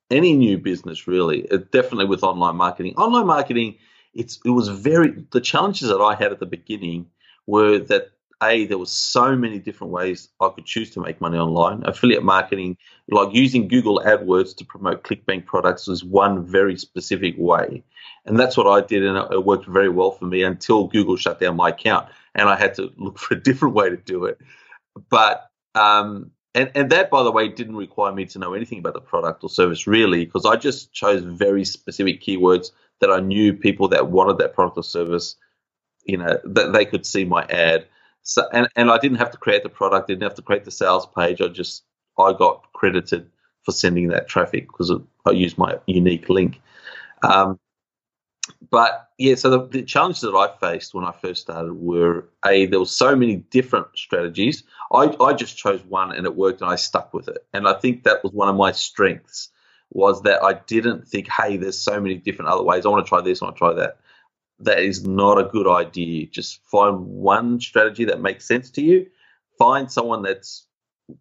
any 0.10 0.34
new 0.34 0.58
business. 0.58 1.06
Really, 1.06 1.42
it, 1.42 1.72
definitely 1.74 2.06
with 2.06 2.24
online 2.24 2.56
marketing. 2.56 2.96
Online 2.96 3.28
marketing, 3.28 3.78
it's 4.14 4.40
it 4.46 4.52
was 4.52 4.70
very 4.70 5.26
the 5.32 5.42
challenges 5.42 5.90
that 5.90 6.00
I 6.00 6.16
had 6.16 6.32
at 6.32 6.40
the 6.40 6.46
beginning 6.46 7.08
were 7.46 7.80
that 7.80 8.12
a 8.42 8.66
there 8.68 8.78
was 8.78 8.89
so 8.89 9.36
many 9.36 9.60
different 9.60 9.91
ways 9.91 10.30
I 10.39 10.48
could 10.56 10.65
choose 10.65 10.91
to 10.91 11.02
make 11.02 11.20
money 11.20 11.38
online. 11.38 11.84
Affiliate 11.86 12.24
marketing, 12.24 12.78
like 13.10 13.34
using 13.36 13.67
Google 13.67 14.02
AdWords 14.06 14.56
to 14.58 14.65
promote 14.65 15.04
ClickBank 15.04 15.46
products, 15.46 15.88
was 15.88 16.06
one 16.06 16.46
very 16.46 16.78
specific 16.78 17.36
way, 17.38 17.84
and 18.26 18.39
that's 18.39 18.56
what 18.56 18.67
I 18.67 18.80
did, 18.86 19.04
and 19.04 19.17
it 19.34 19.43
worked 19.46 19.65
very 19.65 19.89
well 19.89 20.12
for 20.12 20.24
me 20.26 20.43
until 20.43 20.88
Google 20.88 21.17
shut 21.17 21.41
down 21.41 21.58
my 21.58 21.70
account, 21.70 22.08
and 22.34 22.48
I 22.48 22.56
had 22.56 22.76
to 22.76 22.93
look 22.96 23.20
for 23.20 23.34
a 23.34 23.43
different 23.43 23.76
way 23.76 23.89
to 23.89 23.98
do 23.98 24.24
it. 24.24 24.39
But 25.10 25.46
um, 25.78 26.32
and, 26.54 26.72
and 26.76 26.90
that, 26.90 27.10
by 27.10 27.24
the 27.24 27.32
way, 27.32 27.48
didn't 27.48 27.76
require 27.76 28.12
me 28.12 28.26
to 28.26 28.40
know 28.40 28.54
anything 28.54 28.80
about 28.80 28.94
the 28.94 29.02
product 29.02 29.44
or 29.44 29.50
service 29.50 29.86
really, 29.86 30.26
because 30.26 30.46
I 30.46 30.56
just 30.56 30.92
chose 30.92 31.22
very 31.24 31.63
specific 31.66 32.22
keywords 32.22 32.72
that 33.00 33.12
I 33.12 33.20
knew 33.20 33.54
people 33.54 33.88
that 33.90 34.10
wanted 34.10 34.40
that 34.40 34.54
product 34.56 34.78
or 34.78 34.84
service, 34.84 35.36
you 36.04 36.18
know, 36.18 36.40
that 36.44 36.74
they 36.74 36.86
could 36.86 37.06
see 37.06 37.26
my 37.26 37.44
ad. 37.44 37.86
So, 38.24 38.42
and, 38.52 38.68
and 38.76 38.90
I 38.90 38.98
didn't 38.98 39.20
have 39.20 39.32
to 39.32 39.38
create 39.38 39.63
the 39.63 39.70
product, 39.70 40.08
didn't 40.08 40.24
have 40.24 40.36
to 40.36 40.42
create 40.42 40.66
the 40.66 40.72
sales 40.72 41.08
page. 41.16 41.42
I 41.42 41.48
just, 41.48 41.84
I 42.18 42.34
got 42.34 42.66
credited 42.74 43.30
for 43.63 43.72
sending 43.72 44.08
that 44.10 44.28
traffic 44.28 44.68
because 44.68 44.92
I 45.26 45.32
used 45.32 45.58
my 45.58 45.78
unique 45.86 46.28
link. 46.28 46.60
Um, 47.24 47.60
but 48.69 49.10
yeah, 49.17 49.36
so 49.36 49.49
the, 49.49 49.67
the, 49.67 49.83
challenges 49.83 50.21
that 50.21 50.36
I 50.36 50.49
faced 50.60 50.93
when 50.93 51.05
I 51.05 51.12
first 51.12 51.41
started 51.41 51.73
were 51.73 52.27
a 52.45 52.65
there 52.65 52.79
were 52.79 52.86
so 52.86 53.15
many 53.15 53.38
different 53.38 53.88
strategies. 53.95 54.63
I, 54.91 55.15
I 55.19 55.33
just 55.33 55.57
chose 55.57 55.83
one 55.86 56.12
and 56.13 56.25
it 56.25 56.36
worked 56.36 56.62
and 56.62 56.69
I 56.69 56.75
stuck 56.75 57.13
with 57.13 57.27
it. 57.27 57.45
And 57.53 57.67
I 57.67 57.73
think 57.73 58.03
that 58.03 58.23
was 58.23 58.33
one 58.33 58.49
of 58.49 58.55
my 58.55 58.71
strengths 58.71 59.49
was 59.91 60.21
that 60.23 60.43
I 60.43 60.53
didn't 60.67 61.07
think, 61.07 61.29
hey, 61.29 61.57
there's 61.57 61.77
so 61.77 61.99
many 61.99 62.15
different 62.15 62.51
other 62.51 62.63
ways. 62.63 62.86
I 62.86 62.89
want 62.89 63.05
to 63.05 63.10
try 63.10 63.21
this, 63.21 63.41
I 63.41 63.45
want 63.45 63.55
to 63.55 63.60
try 63.60 63.73
that. 63.73 63.97
That 64.60 64.79
is 64.79 65.05
not 65.05 65.39
a 65.39 65.45
good 65.45 65.67
idea. 65.67 66.27
Just 66.27 66.62
find 66.65 67.05
one 67.05 67.60
strategy 67.60 68.05
that 68.05 68.21
makes 68.21 68.45
sense 68.45 68.69
to 68.71 68.81
you. 68.81 69.07
Find 69.57 69.91
someone 69.91 70.23
that's 70.23 70.65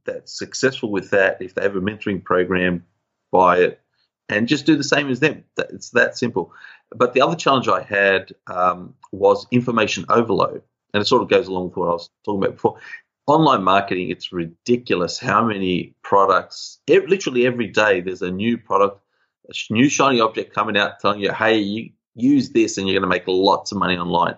that's 0.04 0.36
successful 0.36 0.90
with 0.90 1.10
that. 1.10 1.40
If 1.40 1.54
they 1.54 1.62
have 1.62 1.76
a 1.76 1.80
mentoring 1.80 2.24
program, 2.24 2.84
buy 3.30 3.58
it 3.58 3.80
and 4.28 4.48
just 4.48 4.66
do 4.66 4.76
the 4.76 4.84
same 4.84 5.08
as 5.10 5.20
them. 5.20 5.44
It's 5.56 5.90
that 5.90 6.18
simple. 6.18 6.52
But 6.94 7.14
the 7.14 7.22
other 7.22 7.36
challenge 7.36 7.68
I 7.68 7.82
had 7.82 8.32
um, 8.46 8.94
was 9.12 9.46
information 9.50 10.06
overload. 10.08 10.62
And 10.92 11.02
it 11.02 11.06
sort 11.06 11.22
of 11.22 11.28
goes 11.28 11.48
along 11.48 11.68
with 11.68 11.76
what 11.76 11.88
I 11.88 11.92
was 11.92 12.10
talking 12.24 12.42
about 12.42 12.54
before. 12.54 12.78
Online 13.26 13.62
marketing, 13.62 14.10
it's 14.10 14.32
ridiculous 14.32 15.18
how 15.18 15.44
many 15.44 15.94
products, 16.02 16.78
literally 16.88 17.46
every 17.46 17.66
day, 17.66 18.00
there's 18.00 18.22
a 18.22 18.30
new 18.30 18.56
product, 18.56 19.00
a 19.48 19.72
new 19.72 19.88
shiny 19.88 20.20
object 20.20 20.54
coming 20.54 20.76
out 20.76 21.00
telling 21.00 21.20
you, 21.20 21.32
hey, 21.32 21.58
you 21.58 21.90
use 22.14 22.50
this 22.50 22.78
and 22.78 22.86
you're 22.86 22.98
going 22.98 23.08
to 23.08 23.14
make 23.14 23.24
lots 23.26 23.72
of 23.72 23.78
money 23.78 23.96
online. 23.96 24.36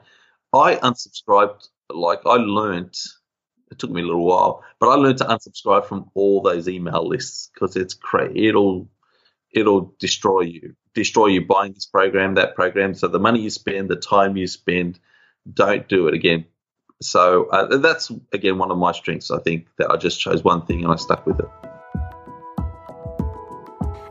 I 0.53 0.77
unsubscribed, 0.77 1.69
like 1.91 2.21
I 2.27 2.37
learned, 2.37 2.97
it 3.71 3.79
took 3.79 3.91
me 3.91 4.01
a 4.01 4.07
little 4.07 4.25
while, 4.25 4.65
but 4.81 4.89
I 4.89 4.95
learned 4.95 5.19
to 5.19 5.25
unsubscribe 5.25 5.85
from 5.85 6.11
all 6.15 6.41
those 6.41 6.69
email 6.69 7.07
lists 7.07 7.51
because 7.53 7.77
it's 7.77 7.95
crazy. 7.95 8.49
It'll 8.49 8.89
it'll 9.53 9.95
destroy 9.99 10.43
you, 10.43 10.75
destroy 10.95 11.27
you 11.27 11.45
buying 11.45 11.73
this 11.73 11.87
program, 11.87 12.35
that 12.35 12.55
program. 12.55 12.95
So 12.95 13.09
the 13.09 13.19
money 13.19 13.41
you 13.41 13.51
spend, 13.51 13.89
the 13.89 13.97
time 13.97 14.37
you 14.37 14.47
spend, 14.47 14.99
don't 15.53 15.89
do 15.89 16.09
it 16.09 16.15
again. 16.15 16.45
So 17.01 17.47
uh, 17.51 17.77
that's 17.79 18.11
again 18.33 18.59
one 18.59 18.71
of 18.71 18.79
my 18.79 18.93
strengths. 18.93 19.31
I 19.31 19.39
think 19.39 19.69
that 19.79 19.91
I 19.91 19.97
just 19.97 20.21
chose 20.21 20.43
one 20.43 20.67
thing 20.67 20.83
and 20.83 20.93
I 20.93 20.97
stuck 20.97 21.27
with 21.27 21.39
it. 21.39 21.68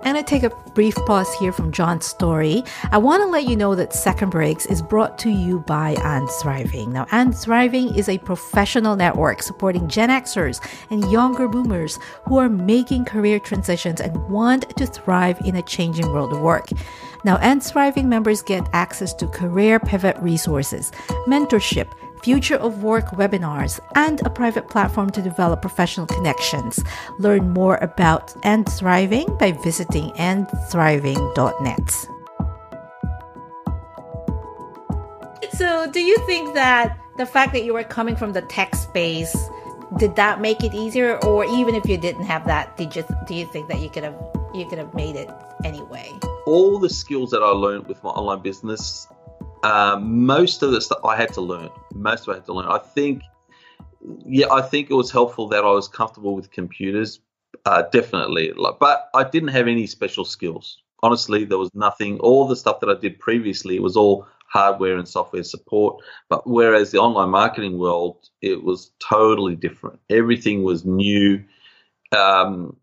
And 0.07 0.17
I 0.17 0.21
take 0.21 0.43
a 0.43 0.51
brief 0.73 0.95
pause 1.05 1.27
here 1.33 1.51
from 1.51 1.73
John's 1.73 2.05
story. 2.05 2.63
I 2.93 2.97
want 2.97 3.21
to 3.23 3.27
let 3.27 3.43
you 3.43 3.57
know 3.57 3.75
that 3.75 3.91
Second 3.91 4.29
Breaks 4.29 4.65
is 4.65 4.81
brought 4.81 5.17
to 5.17 5.29
you 5.29 5.59
by 5.59 5.97
And 6.01 6.29
Thriving. 6.29 6.93
Now, 6.93 7.07
And 7.11 7.37
Thriving 7.37 7.93
is 7.93 8.07
a 8.07 8.17
professional 8.19 8.95
network 8.95 9.43
supporting 9.43 9.89
Gen 9.89 10.07
Xers 10.07 10.65
and 10.89 11.11
younger 11.11 11.49
boomers 11.49 11.99
who 12.23 12.37
are 12.37 12.47
making 12.47 13.03
career 13.03 13.37
transitions 13.37 13.99
and 13.99 14.15
want 14.29 14.69
to 14.77 14.85
thrive 14.87 15.41
in 15.43 15.57
a 15.57 15.61
changing 15.61 16.09
world 16.13 16.31
of 16.31 16.39
work. 16.39 16.69
Now, 17.25 17.35
And 17.41 17.61
Thriving 17.61 18.07
members 18.07 18.41
get 18.41 18.65
access 18.71 19.13
to 19.15 19.27
career 19.27 19.77
pivot 19.77 20.15
resources, 20.19 20.89
mentorship, 21.27 21.91
future 22.23 22.55
of 22.55 22.83
work 22.83 23.07
webinars, 23.11 23.79
and 23.95 24.25
a 24.25 24.29
private 24.29 24.69
platform 24.69 25.09
to 25.11 25.21
develop 25.21 25.61
professional 25.61 26.05
connections. 26.05 26.83
Learn 27.19 27.49
more 27.51 27.77
about 27.77 28.35
And 28.43 28.67
Thriving 28.67 29.37
by 29.37 29.51
visiting 29.51 30.11
andthriving.net. 30.11 32.07
So, 35.53 35.89
do 35.91 35.99
you 35.99 36.17
think 36.27 36.53
that 36.53 36.97
the 37.17 37.25
fact 37.25 37.53
that 37.53 37.63
you 37.63 37.73
were 37.73 37.83
coming 37.83 38.15
from 38.15 38.33
the 38.33 38.43
tech 38.43 38.75
space 38.75 39.35
did 39.95 40.15
that 40.17 40.41
make 40.41 40.63
it 40.63 40.73
easier, 40.73 41.17
or 41.25 41.45
even 41.45 41.73
if 41.73 41.87
you 41.87 41.97
didn't 41.97 42.25
have 42.25 42.45
that, 42.45 42.75
did 42.77 42.95
you 42.95 43.03
do 43.25 43.33
you 43.33 43.45
think 43.47 43.69
that 43.69 43.79
you 43.79 43.89
could 43.89 44.03
have 44.03 44.15
you 44.53 44.67
could 44.67 44.77
have 44.77 44.93
made 44.93 45.15
it 45.15 45.29
anyway? 45.63 46.11
All 46.45 46.79
the 46.79 46.89
skills 46.89 47.31
that 47.31 47.41
I 47.41 47.49
learned 47.49 47.87
with 47.87 48.03
my 48.03 48.09
online 48.09 48.41
business 48.41 49.07
um, 49.67 50.25
most 50.25 50.63
of 50.63 50.71
the 50.71 50.79
stuff 50.79 50.99
I 51.03 51.17
had 51.17 51.33
to 51.33 51.41
learn. 51.41 51.69
Most 51.93 52.25
of 52.25 52.29
I 52.29 52.35
had 52.35 52.45
to 52.45 52.53
learn. 52.53 52.67
I 52.67 52.77
think, 52.77 53.21
yeah, 54.25 54.47
I 54.49 54.61
think 54.61 54.89
it 54.89 54.93
was 54.93 55.11
helpful 55.11 55.49
that 55.49 55.65
I 55.65 55.71
was 55.71 55.89
comfortable 55.89 56.35
with 56.35 56.51
computers. 56.51 57.19
Uh, 57.65 57.81
definitely, 57.91 58.53
but 58.79 59.09
I 59.13 59.25
didn't 59.25 59.49
have 59.49 59.67
any 59.67 59.85
special 59.87 60.23
skills. 60.23 60.81
Honestly, 61.03 61.43
there 61.43 61.57
was 61.57 61.69
nothing. 61.73 62.17
All 62.19 62.47
the 62.47 62.55
stuff 62.55 62.79
that 62.79 62.89
I 62.89 62.95
did 62.95 63.19
previously 63.19 63.79
was 63.79 63.97
all 63.97 64.25
hardware 64.47 64.97
and 64.97 65.07
software 65.07 65.43
support. 65.43 66.01
But 66.29 66.47
whereas 66.47 66.91
the 66.91 66.99
online 66.99 67.29
marketing 67.29 67.77
world, 67.77 68.29
it 68.41 68.63
was 68.63 68.91
totally 68.99 69.55
different. 69.55 69.99
Everything 70.09 70.63
was 70.63 70.85
new. 70.85 71.43
Um, 72.15 72.77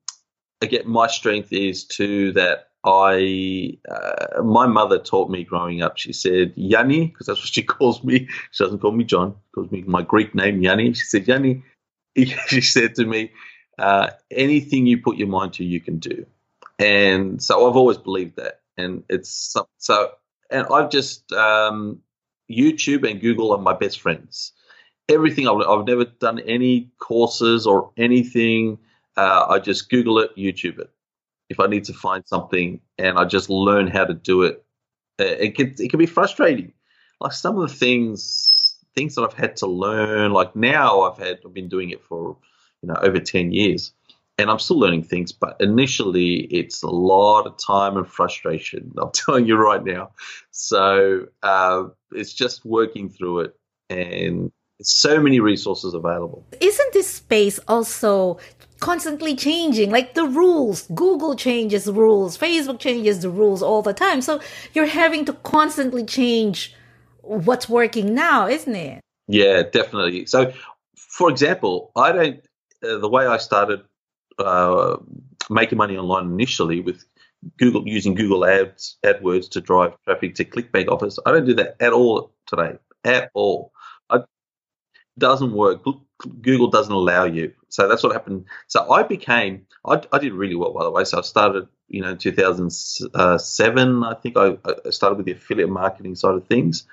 again, 0.61 0.83
my 0.87 1.07
strength 1.07 1.51
is 1.53 1.85
too 1.85 2.33
that 2.33 2.69
I, 2.85 3.79
uh, 3.89 4.43
my 4.43 4.67
mother 4.67 4.99
taught 4.99 5.31
me 5.31 5.43
growing 5.43 5.83
up. 5.83 5.97
She 5.97 6.13
said 6.13 6.53
Yanni, 6.55 7.07
because 7.07 7.27
that's 7.27 7.41
what 7.41 7.49
she 7.49 7.63
calls 7.75 8.05
me. 8.05 8.29
She 8.51 8.65
doesn't 8.65 8.81
call 8.81 8.93
me 8.93 9.05
John. 9.05 9.33
She 9.47 9.53
calls 9.55 9.71
me 9.71 9.83
my 9.87 10.03
Greek 10.03 10.35
name 10.35 10.63
Yanni. 10.63 10.93
She 10.93 11.05
said 11.05 11.27
Yanni. 11.27 11.63
She 12.17 12.61
said 12.61 12.95
to 12.97 13.05
me, 13.05 13.33
uh, 13.77 14.11
anything 14.31 14.87
you 14.87 14.99
put 14.99 15.17
your 15.17 15.27
mind 15.27 15.55
to, 15.55 15.65
you 15.65 15.81
can 15.81 15.99
do. 15.99 16.27
And 16.79 17.43
so 17.43 17.69
I've 17.69 17.77
always 17.77 17.97
believed 17.97 18.37
that. 18.37 18.61
And 18.77 19.03
it's 19.09 19.31
so, 19.31 19.67
so 19.79 20.13
and 20.49 20.65
I've 20.73 20.91
just 20.91 21.33
um, 21.33 22.01
YouTube 22.49 23.09
and 23.09 23.21
Google 23.21 23.53
are 23.53 23.59
my 23.59 23.73
best 23.73 24.01
friends. 24.01 24.53
Everything 25.09 25.49
I've, 25.49 25.67
I've 25.67 25.87
never 25.87 26.05
done 26.05 26.39
any 26.39 26.93
courses 26.99 27.67
or 27.67 27.91
anything. 27.97 28.79
Uh, 29.17 29.47
I 29.49 29.59
just 29.59 29.91
Google 29.91 30.21
it, 30.21 30.37
YouTube 30.37 30.79
it 30.79 30.91
if 31.49 31.61
I 31.61 31.67
need 31.67 31.85
to 31.85 31.93
find 31.93 32.27
something 32.27 32.81
and 32.99 33.19
I 33.19 33.25
just 33.25 33.51
learn 33.51 33.87
how 33.87 34.05
to 34.05 34.15
do 34.15 34.43
it, 34.43 34.65
uh, 35.21 35.25
it 35.25 35.57
can 35.57 35.75
it 35.79 35.91
can 35.91 35.99
be 35.99 36.07
frustrating. 36.07 36.73
Like 37.21 37.33
some 37.33 37.59
of 37.59 37.69
the 37.69 37.75
things 37.75 38.77
things 38.95 39.15
that 39.15 39.23
I've 39.23 39.35
had 39.35 39.57
to 39.57 39.67
learn, 39.67 40.33
like 40.33 40.55
now 40.55 41.03
I've 41.03 41.19
had 41.19 41.41
I've 41.45 41.55
been 41.55 41.69
doing 41.69 41.91
it 41.91 42.03
for 42.03 42.37
you 42.83 42.89
know 42.89 42.97
over 43.03 43.21
ten 43.21 43.53
years, 43.53 43.93
and 44.39 44.51
I'm 44.51 44.59
still 44.59 44.79
learning 44.79 45.05
things. 45.05 45.33
But 45.33 45.57
initially, 45.61 46.43
it's 46.45 46.83
a 46.83 46.91
lot 46.91 47.47
of 47.47 47.57
time 47.57 47.97
and 47.97 48.09
frustration. 48.09 48.93
I'm 49.01 49.13
telling 49.13 49.47
you 49.47 49.57
right 49.57 49.85
now. 49.85 50.11
So 50.51 51.27
uh, 51.43 51.85
it's 52.13 52.33
just 52.33 52.65
working 52.65 53.09
through 53.09 53.41
it 53.41 53.57
and 53.91 54.51
so 54.83 55.21
many 55.21 55.41
resources 55.41 55.95
available. 55.95 56.45
Isn't 56.61 56.93
this 56.93 57.09
space 57.09 57.61
also 57.69 58.39
constantly 58.85 59.35
changing? 59.35 59.91
Like 59.91 60.13
the 60.13 60.27
rules, 60.27 60.83
Google 60.95 61.35
changes 61.35 61.85
the 61.85 61.95
rules, 61.95 62.37
Facebook 62.37 62.79
changes 62.79 63.21
the 63.21 63.31
rules 63.31 63.63
all 63.63 63.81
the 63.81 63.95
time. 63.95 64.21
So 64.21 64.41
you're 64.75 64.93
having 65.03 65.25
to 65.25 65.33
constantly 65.33 66.05
change 66.05 66.75
what's 67.23 67.67
working 67.67 68.15
now, 68.15 68.47
isn't 68.47 68.77
it? 68.77 69.01
Yeah, 69.27 69.63
definitely. 69.63 70.27
So, 70.27 70.53
for 70.97 71.31
example, 71.31 71.93
I 71.97 72.13
don't, 72.13 72.41
uh, 72.87 72.99
the 72.99 73.09
way 73.09 73.27
I 73.27 73.39
started 73.39 73.81
uh, 74.39 74.99
making 75.49 75.79
money 75.79 75.97
online 75.97 76.27
initially 76.27 76.81
with 76.83 77.07
Google 77.59 77.89
using 77.89 78.15
Google 78.15 78.45
Ads, 78.45 78.99
AdWords 79.03 79.49
to 79.53 79.63
drive 79.63 79.93
traffic 80.05 80.35
to 80.35 80.45
ClickBank 80.45 80.89
offers, 80.89 81.19
I 81.25 81.33
don't 81.33 81.47
do 81.47 81.55
that 81.55 81.77
at 81.81 81.95
all 81.95 82.35
today, 82.47 82.77
at 83.03 83.31
all 83.33 83.73
It 84.13 84.27
doesn't 85.19 85.53
work. 85.53 85.83
Google 86.43 86.69
doesn't 86.69 86.93
allow 86.93 87.25
you. 87.25 87.53
So 87.69 87.89
that's 87.89 88.03
what 88.03 88.13
happened. 88.13 88.47
So 88.67 88.91
I 88.91 89.03
became, 89.03 89.67
I, 89.87 90.03
I 90.13 90.19
did 90.19 90.33
really 90.33 90.55
well, 90.55 90.73
by 90.73 90.85
the 90.85 90.91
way. 90.91 91.05
So 91.05 91.19
I 91.19 91.23
started, 91.23 91.69
you 91.89 92.03
know, 92.03 92.15
2007, 92.15 94.05
I 94.05 94.15
think 94.15 94.37
I, 94.37 94.57
I 94.87 94.91
started 94.91 95.17
with 95.17 95.27
the 95.27 95.33
affiliate 95.33 95.71
marketing 95.71 96.15
side 96.15 96.35
of 96.35 96.47
things. 96.47 96.87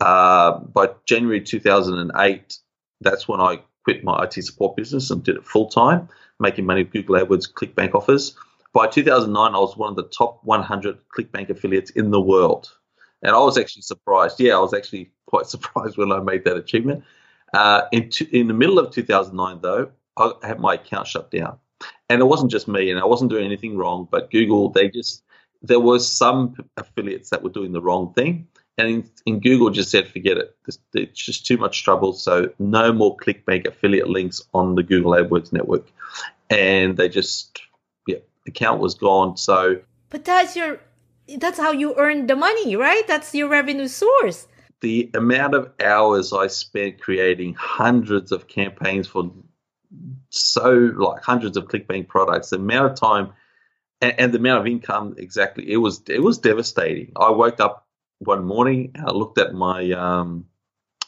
Uh, 0.00 0.58
by 0.58 0.90
January 1.06 1.40
2008, 1.40 2.58
that's 3.00 3.28
when 3.28 3.40
I 3.40 3.60
quit 3.84 4.02
my 4.02 4.24
IT 4.24 4.32
support 4.44 4.76
business 4.76 5.10
and 5.10 5.22
did 5.22 5.36
it 5.36 5.46
full 5.46 5.68
time, 5.68 6.08
making 6.40 6.66
money 6.66 6.82
with 6.82 6.92
Google 6.92 7.16
AdWords, 7.16 7.52
ClickBank 7.52 7.94
offers. 7.94 8.36
By 8.72 8.88
2009, 8.88 9.54
I 9.54 9.58
was 9.58 9.76
one 9.76 9.90
of 9.90 9.96
the 9.96 10.08
top 10.08 10.40
100 10.42 10.98
ClickBank 11.16 11.50
affiliates 11.50 11.90
in 11.90 12.10
the 12.10 12.20
world. 12.20 12.72
And 13.22 13.34
I 13.34 13.38
was 13.38 13.56
actually 13.56 13.82
surprised. 13.82 14.40
Yeah, 14.40 14.56
I 14.56 14.58
was 14.58 14.74
actually 14.74 15.12
quite 15.26 15.46
surprised 15.54 15.96
when 15.96 16.12
I 16.12 16.20
made 16.20 16.44
that 16.44 16.56
achievement. 16.56 17.04
Uh, 17.54 17.86
in, 17.92 18.10
in 18.32 18.48
the 18.48 18.54
middle 18.54 18.80
of 18.80 18.92
2009, 18.92 19.60
though, 19.62 19.90
I 20.16 20.32
had 20.42 20.58
my 20.58 20.74
account 20.74 21.06
shut 21.06 21.30
down. 21.30 21.58
And 22.08 22.20
it 22.20 22.24
wasn't 22.24 22.50
just 22.50 22.66
me, 22.66 22.90
and 22.90 22.98
I 22.98 23.04
wasn't 23.04 23.30
doing 23.30 23.44
anything 23.44 23.76
wrong, 23.76 24.08
but 24.10 24.30
Google, 24.30 24.70
they 24.70 24.88
just, 24.88 25.22
there 25.62 25.80
was 25.80 26.10
some 26.10 26.56
affiliates 26.76 27.30
that 27.30 27.42
were 27.42 27.50
doing 27.50 27.72
the 27.72 27.80
wrong 27.80 28.12
thing. 28.12 28.48
And 28.76 28.88
in, 28.88 29.10
in 29.24 29.40
Google 29.40 29.70
just 29.70 29.90
said, 29.90 30.08
forget 30.08 30.36
it. 30.36 30.56
It's, 30.66 30.78
it's 30.94 31.24
just 31.24 31.46
too 31.46 31.56
much 31.56 31.84
trouble. 31.84 32.12
So 32.12 32.50
no 32.58 32.92
more 32.92 33.16
ClickBank 33.16 33.68
affiliate 33.68 34.08
links 34.08 34.42
on 34.52 34.74
the 34.74 34.82
Google 34.82 35.12
AdWords 35.12 35.52
network. 35.52 35.86
And 36.50 36.96
they 36.96 37.08
just, 37.08 37.60
yeah, 38.08 38.18
account 38.48 38.80
was 38.80 38.94
gone. 38.94 39.36
So, 39.36 39.80
but 40.10 40.24
that's 40.24 40.56
your, 40.56 40.80
that's 41.38 41.58
how 41.58 41.70
you 41.70 41.94
earn 41.96 42.26
the 42.26 42.34
money, 42.34 42.74
right? 42.74 43.06
That's 43.06 43.32
your 43.32 43.48
revenue 43.48 43.86
source 43.86 44.48
the 44.84 45.10
amount 45.14 45.54
of 45.54 45.72
hours 45.82 46.34
I 46.34 46.48
spent 46.48 47.00
creating 47.00 47.54
hundreds 47.54 48.32
of 48.32 48.48
campaigns 48.48 49.06
for 49.06 49.32
so 50.28 50.92
like 50.94 51.22
hundreds 51.22 51.56
of 51.56 51.68
ClickBank 51.68 52.06
products, 52.06 52.50
the 52.50 52.56
amount 52.56 52.92
of 52.92 53.00
time 53.00 53.32
and, 54.02 54.14
and, 54.20 54.34
the 54.34 54.38
amount 54.38 54.60
of 54.60 54.66
income 54.66 55.14
exactly 55.16 55.72
it 55.72 55.78
was 55.78 56.02
it 56.06 56.22
was 56.22 56.36
devastating. 56.36 57.12
I 57.16 57.30
woke 57.30 57.60
up 57.60 57.86
one 58.18 58.44
morning 58.44 58.90
and 58.94 59.06
I 59.06 59.12
looked 59.12 59.38
at 59.38 59.54
my 59.54 59.90
um, 59.92 60.44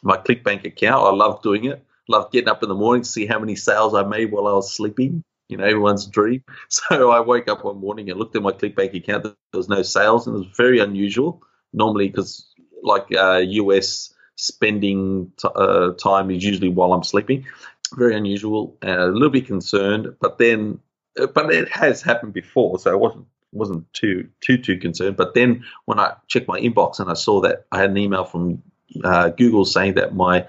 my 0.03 0.17
ClickBank 0.17 0.65
account. 0.65 1.05
I 1.05 1.15
loved 1.15 1.43
doing 1.43 1.67
it. 1.67 1.85
Loved 2.09 2.33
getting 2.33 2.49
up 2.49 2.62
in 2.62 2.71
the 2.71 2.75
morning 2.75 3.03
to 3.03 3.09
see 3.09 3.27
how 3.27 3.39
many 3.39 3.57
sales 3.57 3.95
I 3.95 4.05
made 4.05 4.33
while 4.33 4.47
I 4.47 4.53
was 4.53 4.73
sleeping. 4.73 5.23
You 5.51 5.59
know, 5.59 5.65
everyone's 5.65 6.07
dream. 6.07 6.43
So 6.71 7.11
I 7.11 7.21
woke 7.21 7.49
up 7.49 7.62
one 7.62 7.79
morning 7.79 8.09
and 8.09 8.19
looked 8.19 8.37
at 8.37 8.43
my 8.43 8.53
ClickBank 8.53 8.95
account. 8.95 9.25
There 9.25 9.35
was 9.53 9.69
no 9.69 9.83
sales, 9.83 10.27
and 10.27 10.35
it 10.35 10.39
was 10.39 10.57
very 10.57 10.79
unusual. 10.79 11.43
Normally, 11.75 12.09
because 12.09 12.47
like 12.83 13.07
uh, 13.15 13.43
US 13.45 14.15
spending 14.37 15.33
t- 15.37 15.49
uh, 15.55 15.93
time 15.93 16.31
is 16.31 16.45
usually 16.45 16.69
while 16.69 16.93
I'm 16.93 17.03
sleeping. 17.03 17.47
Very 17.95 18.15
unusual. 18.17 18.77
Uh, 18.85 19.07
a 19.07 19.12
little 19.12 19.31
bit 19.31 19.47
concerned, 19.47 20.17
but 20.21 20.39
then, 20.39 20.81
uh, 21.19 21.27
but 21.27 21.53
it 21.53 21.69
has 21.69 22.03
happened 22.03 22.33
before, 22.33 22.79
so 22.79 22.91
I 22.91 22.95
wasn't 22.95 23.27
wasn't 23.53 23.93
too 23.93 24.29
too 24.41 24.59
too 24.59 24.79
concerned. 24.79 25.17
But 25.17 25.35
then 25.35 25.65
when 25.85 25.99
I 25.99 26.15
checked 26.27 26.49
my 26.49 26.61
inbox 26.61 27.01
and 27.01 27.11
I 27.11 27.15
saw 27.15 27.41
that 27.43 27.67
I 27.73 27.81
had 27.81 27.91
an 27.91 27.99
email 27.99 28.25
from 28.25 28.62
uh, 29.05 29.31
Google 29.31 29.65
saying 29.65 29.95
that 29.95 30.15
my 30.15 30.47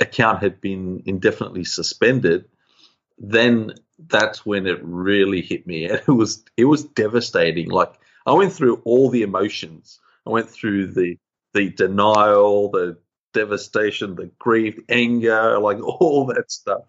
account 0.00 0.42
had 0.42 0.60
been 0.60 1.02
indefinitely 1.06 1.64
suspended, 1.64 2.44
then 3.18 3.72
that's 3.98 4.44
when 4.44 4.66
it 4.66 4.80
really 4.82 5.40
hit 5.40 5.66
me, 5.66 5.84
and 5.88 6.00
it 6.06 6.08
was 6.08 6.44
it 6.56 6.66
was 6.66 6.84
devastating. 6.84 7.70
Like 7.70 7.94
I 8.26 8.32
went 8.32 8.52
through 8.52 8.82
all 8.84 9.10
the 9.10 9.22
emotions. 9.22 9.98
I 10.26 10.30
went 10.30 10.50
through 10.50 10.88
the 10.88 11.18
the 11.56 11.70
denial, 11.70 12.70
the 12.70 12.98
devastation, 13.32 14.14
the 14.14 14.30
grief, 14.38 14.78
anger, 14.88 15.58
like 15.58 15.78
all 15.82 16.26
that 16.26 16.50
stuff. 16.52 16.82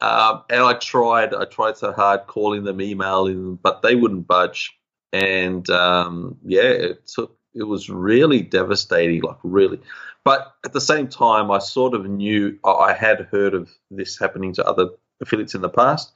Um, 0.00 0.42
and 0.50 0.62
I 0.62 0.74
tried, 0.74 1.32
I 1.32 1.44
tried 1.44 1.76
so 1.76 1.92
hard 1.92 2.26
calling 2.26 2.64
them, 2.64 2.80
emailing, 2.80 3.42
them, 3.44 3.58
but 3.62 3.82
they 3.82 3.94
wouldn't 3.94 4.26
budge. 4.26 4.76
And 5.12 5.68
um, 5.70 6.36
yeah, 6.44 6.62
it 6.62 7.06
took, 7.06 7.36
it 7.54 7.62
was 7.62 7.88
really 7.88 8.42
devastating, 8.42 9.22
like 9.22 9.38
really. 9.42 9.80
But 10.24 10.54
at 10.64 10.72
the 10.72 10.80
same 10.80 11.08
time, 11.08 11.50
I 11.50 11.58
sort 11.58 11.94
of 11.94 12.06
knew 12.06 12.58
I 12.64 12.92
had 12.92 13.28
heard 13.30 13.54
of 13.54 13.70
this 13.90 14.18
happening 14.18 14.54
to 14.54 14.64
other 14.66 14.90
affiliates 15.20 15.54
in 15.54 15.62
the 15.62 15.68
past, 15.68 16.12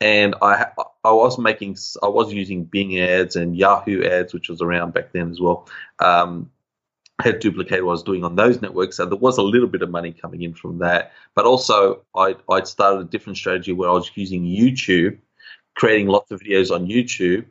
and 0.00 0.34
I 0.42 0.66
I 1.04 1.12
was 1.12 1.38
making 1.38 1.76
I 2.02 2.08
was 2.08 2.32
using 2.32 2.64
Bing 2.64 2.98
ads 2.98 3.36
and 3.36 3.56
Yahoo 3.56 4.02
ads, 4.02 4.34
which 4.34 4.48
was 4.48 4.60
around 4.60 4.94
back 4.94 5.12
then 5.12 5.30
as 5.30 5.40
well. 5.40 5.68
Um, 6.00 6.50
had 7.20 7.40
duplicated 7.40 7.84
what 7.84 7.92
I 7.92 7.92
was 7.92 8.02
doing 8.02 8.24
on 8.24 8.36
those 8.36 8.60
networks. 8.60 8.96
So 8.96 9.06
there 9.06 9.16
was 9.16 9.38
a 9.38 9.42
little 9.42 9.68
bit 9.68 9.82
of 9.82 9.90
money 9.90 10.12
coming 10.12 10.42
in 10.42 10.54
from 10.54 10.78
that. 10.78 11.12
But 11.34 11.44
also, 11.44 12.02
I, 12.14 12.36
I'd 12.48 12.66
started 12.66 13.00
a 13.00 13.04
different 13.04 13.36
strategy 13.36 13.72
where 13.72 13.88
I 13.88 13.92
was 13.92 14.10
using 14.14 14.44
YouTube, 14.44 15.18
creating 15.74 16.08
lots 16.08 16.30
of 16.30 16.40
videos 16.40 16.70
on 16.70 16.86
YouTube, 16.86 17.46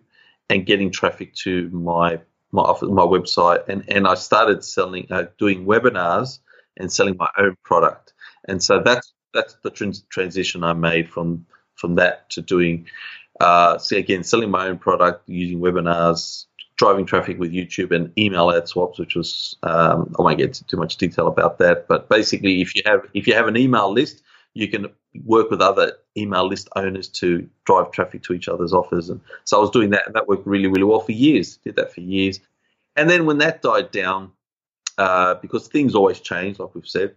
and 0.49 0.65
getting 0.65 0.91
traffic 0.91 1.34
to 1.36 1.69
my 1.69 2.19
my 2.51 2.63
my 2.82 3.03
website. 3.03 3.67
And 3.67 3.84
and 3.88 4.08
I 4.08 4.15
started 4.15 4.63
selling, 4.63 5.08
uh, 5.12 5.25
doing 5.38 5.65
webinars 5.65 6.39
and 6.77 6.91
selling 6.91 7.17
my 7.17 7.29
own 7.38 7.55
product. 7.63 8.13
And 8.47 8.62
so 8.63 8.82
that's 8.84 9.13
that's 9.34 9.55
the 9.63 9.69
trans- 9.69 10.03
transition 10.10 10.63
I 10.63 10.73
made 10.73 11.10
from 11.10 11.45
from 11.75 11.95
that 11.95 12.29
to 12.32 12.41
doing. 12.41 12.88
Uh, 13.39 13.79
again, 13.91 14.23
selling 14.23 14.51
my 14.51 14.67
own 14.67 14.77
product 14.77 15.29
using 15.29 15.60
webinars, 15.60 16.45
driving 16.80 17.06
traffic 17.06 17.38
with 17.38 17.52
YouTube 17.52 17.94
and 17.94 18.18
email 18.18 18.50
ad 18.52 18.68
swaps, 18.68 18.98
which 18.98 19.13
was 19.13 19.56
um, 19.63 20.15
I 20.18 20.22
won't 20.22 20.38
get 20.38 20.48
into 20.48 20.63
too 20.63 20.78
much 20.78 20.96
detail 20.96 21.28
about 21.28 21.60
that, 21.60 21.88
but 21.89 22.08
basically, 22.08 22.62
if 22.62 22.74
you 22.74 22.82
have 22.86 23.02
if 23.13 23.28
you 23.28 23.36
have 23.36 23.48
an 23.48 23.58
email 23.58 23.92
list, 23.92 24.24
you 24.54 24.68
can 24.70 24.88
work 25.26 25.52
with 25.52 25.62
other 25.62 25.98
email 26.18 26.48
list 26.48 26.70
owners 26.78 27.10
to 27.10 27.48
drive 27.65 27.92
traffic 27.92 28.24
to 28.24 28.34
each 28.34 28.48
other's 28.48 28.74
offers. 28.74 29.10
And 29.10 29.20
so 29.44 29.58
I 29.58 29.62
was 29.62 29.72
doing 29.72 29.89
that, 29.89 30.08
and 30.08 30.15
that 30.15 30.28
worked 30.28 30.48
really 30.48 30.68
really 30.68 30.86
well 30.86 31.02
for 31.02 31.12
years. 31.12 31.58
Did 31.58 31.76
that 31.76 31.94
for 31.94 32.00
years, 32.00 32.39
and 32.96 33.10
then 33.10 33.26
when 33.26 33.39
that 33.39 33.62
died 33.62 33.92
down, 33.92 34.32
uh, 34.98 35.36
because 35.36 35.68
things 35.68 35.94
always 35.96 36.22
change, 36.22 36.58
like 36.58 36.74
we've 36.74 36.88
said. 36.88 37.13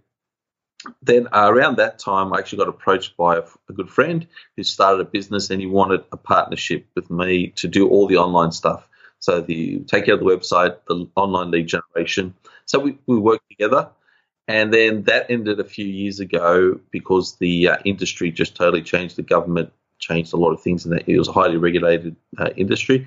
Then 1.01 1.29
uh, 1.29 1.47
around 1.49 1.77
that 1.77 2.01
time, 2.01 2.33
I 2.33 2.39
actually 2.41 2.59
got 2.59 2.69
approached 2.69 3.17
by 3.17 3.37
a, 3.37 3.43
a 3.69 3.73
good 3.73 3.89
friend 3.89 4.27
who 4.57 4.65
started 4.65 5.01
a 5.01 5.05
business, 5.05 5.51
and 5.51 5.61
he 5.61 5.67
wanted 5.69 6.03
a 6.11 6.17
partnership 6.17 6.89
with 6.97 7.09
me 7.09 7.53
to 7.61 7.69
do 7.69 7.89
all 7.89 8.09
the 8.09 8.17
online 8.17 8.51
stuff. 8.51 8.89
So 9.23 9.41
the 9.41 9.79
take 9.87 10.05
care 10.05 10.15
of 10.15 10.21
the 10.21 10.27
website, 10.27 10.77
the 10.89 11.07
online 11.15 11.53
lead 11.53 11.69
generation, 11.69 12.35
So 12.67 12.81
we, 12.81 12.99
we 13.07 13.19
worked 13.19 13.49
together. 13.49 13.89
And 14.49 14.75
then 14.75 15.05
that 15.05 15.31
ended 15.31 15.61
a 15.61 15.65
few 15.65 15.87
years 15.87 16.19
ago 16.19 16.81
because 16.91 17.37
the 17.37 17.69
uh, 17.69 17.77
industry 17.85 18.33
just 18.33 18.57
totally 18.57 18.83
changed. 18.83 19.15
The 19.15 19.23
government 19.23 19.73
changed 20.01 20.33
a 20.33 20.37
lot 20.37 20.51
of 20.51 20.61
things, 20.61 20.85
and 20.85 20.93
that 20.95 21.09
it 21.09 21.17
was 21.17 21.29
a 21.29 21.33
highly 21.33 21.57
regulated 21.57 22.17
uh, 22.37 22.51
industry. 22.57 23.07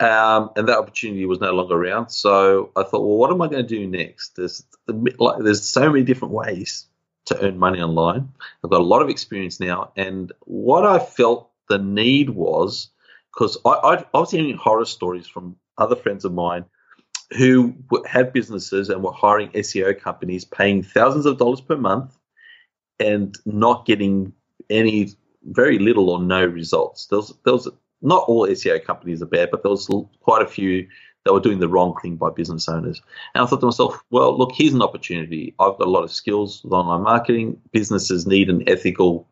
Um, 0.00 0.50
and 0.56 0.66
that 0.66 0.76
opportunity 0.76 1.24
was 1.24 1.38
no 1.40 1.52
longer 1.52 1.76
around. 1.76 2.08
So 2.08 2.70
I 2.74 2.82
thought, 2.82 3.06
well, 3.06 3.16
what 3.16 3.30
am 3.30 3.40
I 3.40 3.46
going 3.46 3.64
to 3.64 3.68
do 3.78 3.86
next? 3.86 4.34
There's 4.34 4.64
like, 4.88 5.38
there's 5.38 5.62
so 5.62 5.88
many 5.88 6.02
different 6.02 6.34
ways 6.34 6.86
to 7.26 7.40
earn 7.40 7.58
money 7.58 7.80
online. 7.80 8.32
I've 8.64 8.70
got 8.70 8.80
a 8.80 8.84
lot 8.84 9.02
of 9.02 9.08
experience 9.08 9.60
now, 9.60 9.92
and 9.94 10.32
what 10.40 10.84
I 10.84 10.98
felt 10.98 11.50
the 11.68 11.78
need 11.78 12.30
was 12.30 12.90
because 13.34 13.58
I, 13.64 13.70
I, 13.70 14.04
I 14.14 14.18
was 14.20 14.30
hearing 14.30 14.56
horror 14.56 14.84
stories 14.84 15.26
from 15.26 15.56
other 15.78 15.96
friends 15.96 16.24
of 16.24 16.32
mine 16.32 16.64
who 17.36 17.74
had 18.06 18.32
businesses 18.32 18.90
and 18.90 19.02
were 19.02 19.12
hiring 19.12 19.48
SEO 19.50 20.00
companies, 20.00 20.44
paying 20.44 20.82
thousands 20.82 21.26
of 21.26 21.38
dollars 21.38 21.60
per 21.60 21.76
month, 21.76 22.16
and 23.00 23.34
not 23.44 23.86
getting 23.86 24.32
any, 24.70 25.10
very 25.42 25.78
little 25.78 26.10
or 26.10 26.22
no 26.22 26.44
results. 26.44 27.06
There 27.06 27.18
was, 27.18 27.34
there 27.44 27.54
was 27.54 27.68
not 28.02 28.24
all 28.28 28.46
SEO 28.46 28.84
companies 28.84 29.22
are 29.22 29.26
bad, 29.26 29.50
but 29.50 29.62
there 29.62 29.70
was 29.70 29.90
quite 30.20 30.42
a 30.42 30.46
few 30.46 30.86
that 31.24 31.32
were 31.32 31.40
doing 31.40 31.58
the 31.58 31.68
wrong 31.68 31.96
thing 32.02 32.16
by 32.16 32.28
business 32.30 32.68
owners. 32.68 33.00
And 33.34 33.42
I 33.42 33.46
thought 33.46 33.60
to 33.60 33.66
myself, 33.66 33.98
well, 34.10 34.36
look, 34.36 34.52
here's 34.54 34.74
an 34.74 34.82
opportunity. 34.82 35.54
I've 35.58 35.78
got 35.78 35.86
a 35.86 35.90
lot 35.90 36.04
of 36.04 36.12
skills 36.12 36.62
with 36.62 36.72
online 36.72 37.02
marketing. 37.02 37.60
Businesses 37.72 38.26
need 38.26 38.50
an 38.50 38.68
ethical 38.68 39.26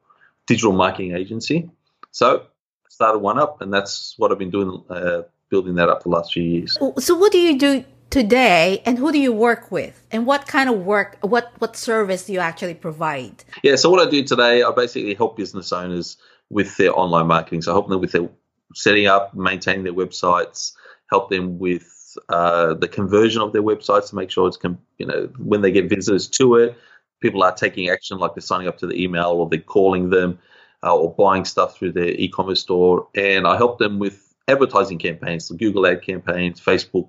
digital 0.47 0.73
marketing 0.73 1.15
agency. 1.15 1.71
So 2.11 2.47
Started 2.93 3.21
one 3.21 3.39
up, 3.39 3.63
and 3.63 3.73
that's 3.73 4.15
what 4.19 4.31
I've 4.31 4.39
been 4.39 4.51
doing, 4.51 4.85
uh, 4.91 5.23
building 5.49 5.77
that 5.77 5.89
up 5.89 6.03
the 6.03 6.11
last 6.11 6.35
few 6.35 6.43
years. 6.43 6.77
So 6.99 7.15
what 7.15 7.33
do 7.33 7.39
you 7.39 7.59
do 7.59 7.87
today 8.11 8.83
and 8.85 8.99
who 8.99 9.11
do 9.11 9.19
you 9.19 9.33
work 9.33 9.73
with? 9.73 10.07
And 10.11 10.27
what 10.27 10.47
kind 10.47 10.69
of 10.69 10.85
work 10.85 11.17
what 11.23 11.51
what 11.59 11.75
service 11.75 12.27
do 12.27 12.35
you 12.35 12.41
actually 12.41 12.75
provide? 12.75 13.45
Yeah 13.63 13.77
so 13.77 13.89
what 13.89 14.07
i 14.07 14.11
do 14.11 14.23
today 14.23 14.63
i 14.63 14.71
basically 14.71 15.15
help 15.15 15.39
business 15.39 15.73
owners 15.73 16.19
with 16.51 16.77
their 16.77 16.93
online 16.97 17.27
marketing. 17.27 17.63
So 17.63 17.73
i 17.73 17.75
help 17.75 17.89
them 17.89 18.03
with 18.03 18.13
their 18.13 18.29
setting 18.75 19.07
up 19.07 19.35
maintaining 19.35 19.85
their 19.85 19.95
websites 19.95 20.73
help 21.11 21.31
them 21.31 21.59
with 21.59 21.89
uh, 22.29 22.75
the 22.75 22.89
conversion 22.89 23.41
of 23.41 23.53
their 23.55 23.63
websites 23.63 24.11
to 24.11 24.17
make 24.17 24.31
sure 24.31 24.47
it's 24.47 24.59
com- 24.59 24.79
you 24.99 25.07
know 25.07 25.31
when 25.39 25.63
they 25.63 25.73
get 25.73 25.89
visitors 25.89 26.29
to 26.29 26.57
it 26.57 26.77
people 27.21 27.43
are 27.43 27.55
taking 27.55 27.89
action 27.89 28.19
like 28.19 28.35
they're 28.35 28.43
signing 28.43 28.69
up 28.69 28.77
to 28.77 28.87
the 28.87 29.03
email 29.03 29.31
or 29.31 29.49
they're 29.49 29.59
calling 29.59 30.11
them 30.11 30.39
uh, 30.85 30.95
or 30.95 31.15
buying 31.15 31.45
stuff 31.45 31.77
through 31.77 31.93
their 31.93 32.09
e-commerce 32.09 32.61
store 32.61 33.09
and 33.15 33.47
i 33.47 33.57
help 33.57 33.79
them 33.79 33.99
with 33.99 34.35
advertising 34.49 34.99
campaigns 34.99 35.47
so 35.47 35.55
google 35.55 35.87
ad 35.87 36.03
campaigns 36.03 36.61
facebook 36.61 37.09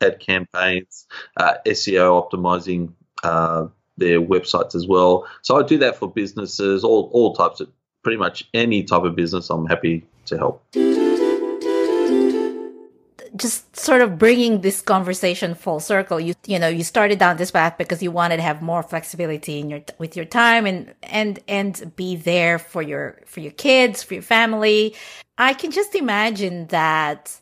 ad 0.00 0.20
campaigns, 0.20 1.06
uh, 1.36 1.54
SEO 1.66 2.30
optimizing 2.30 2.92
uh, 3.22 3.66
their 3.96 4.20
websites 4.20 4.74
as 4.74 4.86
well. 4.86 5.26
So 5.42 5.58
I 5.58 5.62
do 5.62 5.78
that 5.78 5.96
for 5.96 6.10
businesses, 6.10 6.84
all 6.84 7.10
all 7.12 7.34
types 7.34 7.60
of 7.60 7.70
pretty 8.02 8.18
much 8.18 8.48
any 8.54 8.82
type 8.82 9.02
of 9.02 9.14
business. 9.14 9.50
I'm 9.50 9.66
happy 9.66 10.06
to 10.26 10.38
help. 10.38 11.09
Just 13.36 13.76
sort 13.76 14.00
of 14.00 14.18
bringing 14.18 14.60
this 14.60 14.82
conversation 14.82 15.54
full 15.54 15.80
circle. 15.80 16.18
You 16.18 16.34
you 16.46 16.58
know 16.58 16.68
you 16.68 16.84
started 16.84 17.18
down 17.18 17.36
this 17.36 17.50
path 17.50 17.78
because 17.78 18.02
you 18.02 18.10
wanted 18.10 18.36
to 18.36 18.42
have 18.42 18.60
more 18.60 18.82
flexibility 18.82 19.60
in 19.60 19.70
your 19.70 19.82
with 19.98 20.16
your 20.16 20.24
time 20.24 20.66
and 20.66 20.94
and 21.02 21.38
and 21.46 21.92
be 21.96 22.16
there 22.16 22.58
for 22.58 22.82
your 22.82 23.20
for 23.26 23.40
your 23.40 23.52
kids 23.52 24.02
for 24.02 24.14
your 24.14 24.22
family. 24.22 24.94
I 25.38 25.54
can 25.54 25.70
just 25.70 25.94
imagine 25.94 26.66
that 26.68 27.40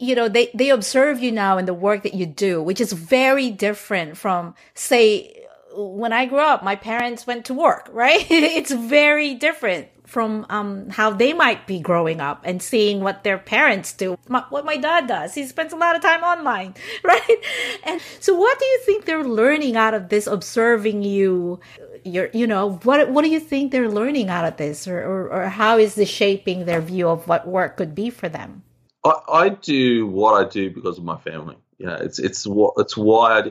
you 0.00 0.14
know, 0.14 0.28
they, 0.28 0.50
they 0.54 0.70
observe 0.70 1.20
you 1.20 1.30
now 1.30 1.58
in 1.58 1.66
the 1.66 1.74
work 1.74 2.02
that 2.04 2.14
you 2.14 2.24
do, 2.24 2.62
which 2.62 2.80
is 2.80 2.92
very 2.92 3.50
different 3.50 4.16
from, 4.16 4.54
say, 4.74 5.39
when 5.74 6.12
I 6.12 6.26
grew 6.26 6.40
up, 6.40 6.62
my 6.62 6.76
parents 6.76 7.26
went 7.26 7.46
to 7.46 7.54
work, 7.54 7.88
right? 7.92 8.26
it's 8.30 8.72
very 8.72 9.34
different 9.34 9.88
from 10.10 10.44
um, 10.50 10.90
how 10.90 11.10
they 11.10 11.32
might 11.32 11.66
be 11.66 11.78
growing 11.78 12.20
up 12.20 12.42
and 12.44 12.60
seeing 12.60 13.00
what 13.00 13.22
their 13.22 13.38
parents 13.38 13.92
do. 13.92 14.18
My, 14.28 14.44
what 14.50 14.64
my 14.64 14.76
dad 14.76 15.06
does, 15.06 15.34
he 15.34 15.46
spends 15.46 15.72
a 15.72 15.76
lot 15.76 15.94
of 15.94 16.02
time 16.02 16.22
online, 16.22 16.74
right? 17.04 17.36
And 17.84 18.00
so, 18.18 18.34
what 18.34 18.58
do 18.58 18.64
you 18.64 18.80
think 18.84 19.04
they're 19.04 19.24
learning 19.24 19.76
out 19.76 19.94
of 19.94 20.08
this? 20.08 20.26
Observing 20.26 21.02
you, 21.02 21.60
you're, 22.04 22.30
you 22.32 22.46
know, 22.46 22.72
what 22.82 23.08
what 23.10 23.22
do 23.22 23.30
you 23.30 23.40
think 23.40 23.70
they're 23.70 23.90
learning 23.90 24.28
out 24.28 24.44
of 24.44 24.56
this, 24.56 24.88
or, 24.88 24.98
or, 24.98 25.32
or 25.32 25.48
how 25.48 25.78
is 25.78 25.94
this 25.94 26.08
shaping 26.08 26.64
their 26.64 26.80
view 26.80 27.08
of 27.08 27.28
what 27.28 27.46
work 27.46 27.76
could 27.76 27.94
be 27.94 28.10
for 28.10 28.28
them? 28.28 28.64
I, 29.04 29.14
I 29.28 29.48
do 29.50 30.06
what 30.08 30.44
I 30.44 30.48
do 30.48 30.70
because 30.70 30.98
of 30.98 31.04
my 31.04 31.18
family. 31.18 31.56
You 31.78 31.86
know, 31.86 31.94
it's 31.94 32.18
it's 32.18 32.46
what 32.46 32.74
it's 32.78 32.96
why 32.96 33.38
I 33.38 33.42
do. 33.42 33.50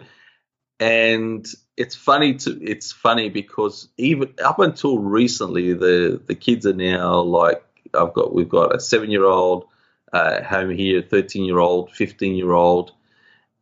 And 0.82 1.46
it's 1.80 1.96
funny 1.96 2.34
to 2.36 2.62
it's 2.62 2.92
funny 2.92 3.30
because 3.30 3.88
even 3.98 4.34
up 4.44 4.60
until 4.60 5.00
recently, 5.00 5.74
the 5.74 6.22
the 6.28 6.36
kids 6.36 6.68
are 6.68 6.74
now 6.74 7.22
like 7.22 7.64
I've 7.94 8.14
got 8.14 8.34
we've 8.36 8.50
got 8.50 8.76
a 8.76 8.82
seven 8.82 9.10
year 9.10 9.24
old 9.24 9.66
uh, 10.12 10.44
home 10.44 10.72
here, 10.72 11.02
thirteen 11.02 11.46
year 11.46 11.60
old, 11.60 11.92
fifteen 11.92 12.36
year 12.36 12.52
old, 12.52 12.92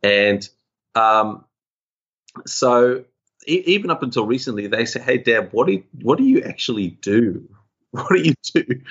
and 0.02 0.46
um, 0.96 1.44
so 2.44 3.04
even 3.46 3.90
up 3.90 4.02
until 4.02 4.26
recently, 4.26 4.66
they 4.66 4.84
say, 4.84 5.00
"Hey, 5.00 5.18
Dad, 5.18 5.50
what 5.52 5.68
do 5.68 5.74
you, 5.74 5.84
what 6.02 6.18
do 6.18 6.24
you 6.24 6.42
actually 6.42 6.88
do? 6.88 7.48
What 7.92 8.10
do 8.10 8.20
you 8.20 8.34
do?" 8.52 8.82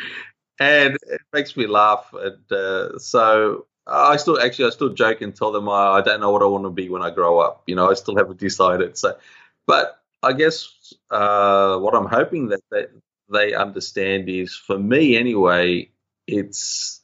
and 0.60 0.96
it 1.10 1.22
makes 1.34 1.56
me 1.56 1.68
laugh. 1.68 2.13
And 2.13 2.52
uh, 2.52 2.98
so 2.98 3.68
I 3.88 4.17
still 4.17 4.39
actually 4.39 4.65
I 4.65 4.69
still 4.71 4.89
joke 4.89 5.21
and 5.21 5.36
tell 5.36 5.52
them 5.52 5.69
I, 5.69 5.97
I 5.97 6.02
don't 6.02 6.19
know 6.19 6.32
what 6.32 6.41
I 6.41 6.45
want 6.45 6.65
to 6.65 6.69
be 6.69 6.89
when 6.89 7.02
I 7.02 7.10
grow 7.10 7.39
up. 7.39 7.63
You 7.67 7.76
know, 7.76 7.89
I 7.89 7.93
still 7.93 8.17
haven't 8.17 8.39
decided. 8.39 8.97
So, 8.97 9.17
but 9.65 10.02
I 10.23 10.34
guess 10.34 10.93
uh, 11.10 11.78
what 11.78 11.95
I'm 11.95 12.08
hoping 12.08 12.50
that 12.50 12.62
they, 12.71 12.86
they 13.32 13.54
understand 13.54 14.30
is, 14.30 14.56
for 14.56 14.78
me 14.78 15.15
anyway, 15.15 15.89
it's 16.28 17.02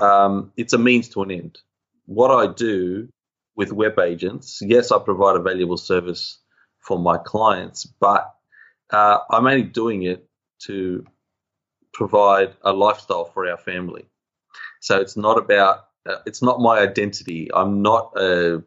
um, 0.00 0.52
it's 0.56 0.72
a 0.72 0.78
means 0.78 1.08
to 1.10 1.22
an 1.22 1.30
end. 1.30 1.58
What 2.06 2.30
I 2.30 2.52
do 2.52 3.08
with 3.56 3.72
web 3.72 3.98
agents, 3.98 4.60
yes, 4.62 4.90
I 4.92 4.98
provide 4.98 5.36
a 5.36 5.40
valuable 5.40 5.76
service 5.76 6.38
for 6.80 6.98
my 6.98 7.18
clients, 7.18 7.84
but 7.84 8.34
uh, 8.90 9.18
I'm 9.30 9.46
only 9.46 9.62
doing 9.62 10.02
it 10.02 10.26
to 10.60 11.04
provide 11.92 12.54
a 12.62 12.72
lifestyle 12.72 13.24
for 13.24 13.48
our 13.48 13.56
family. 13.56 14.06
So 14.80 15.00
it's 15.00 15.16
not 15.16 15.38
about 15.38 15.86
it's 16.26 16.42
not 16.42 16.60
my 16.60 16.78
identity. 16.78 17.50
I'm 17.54 17.82
not 17.82 18.12
a 18.16 18.62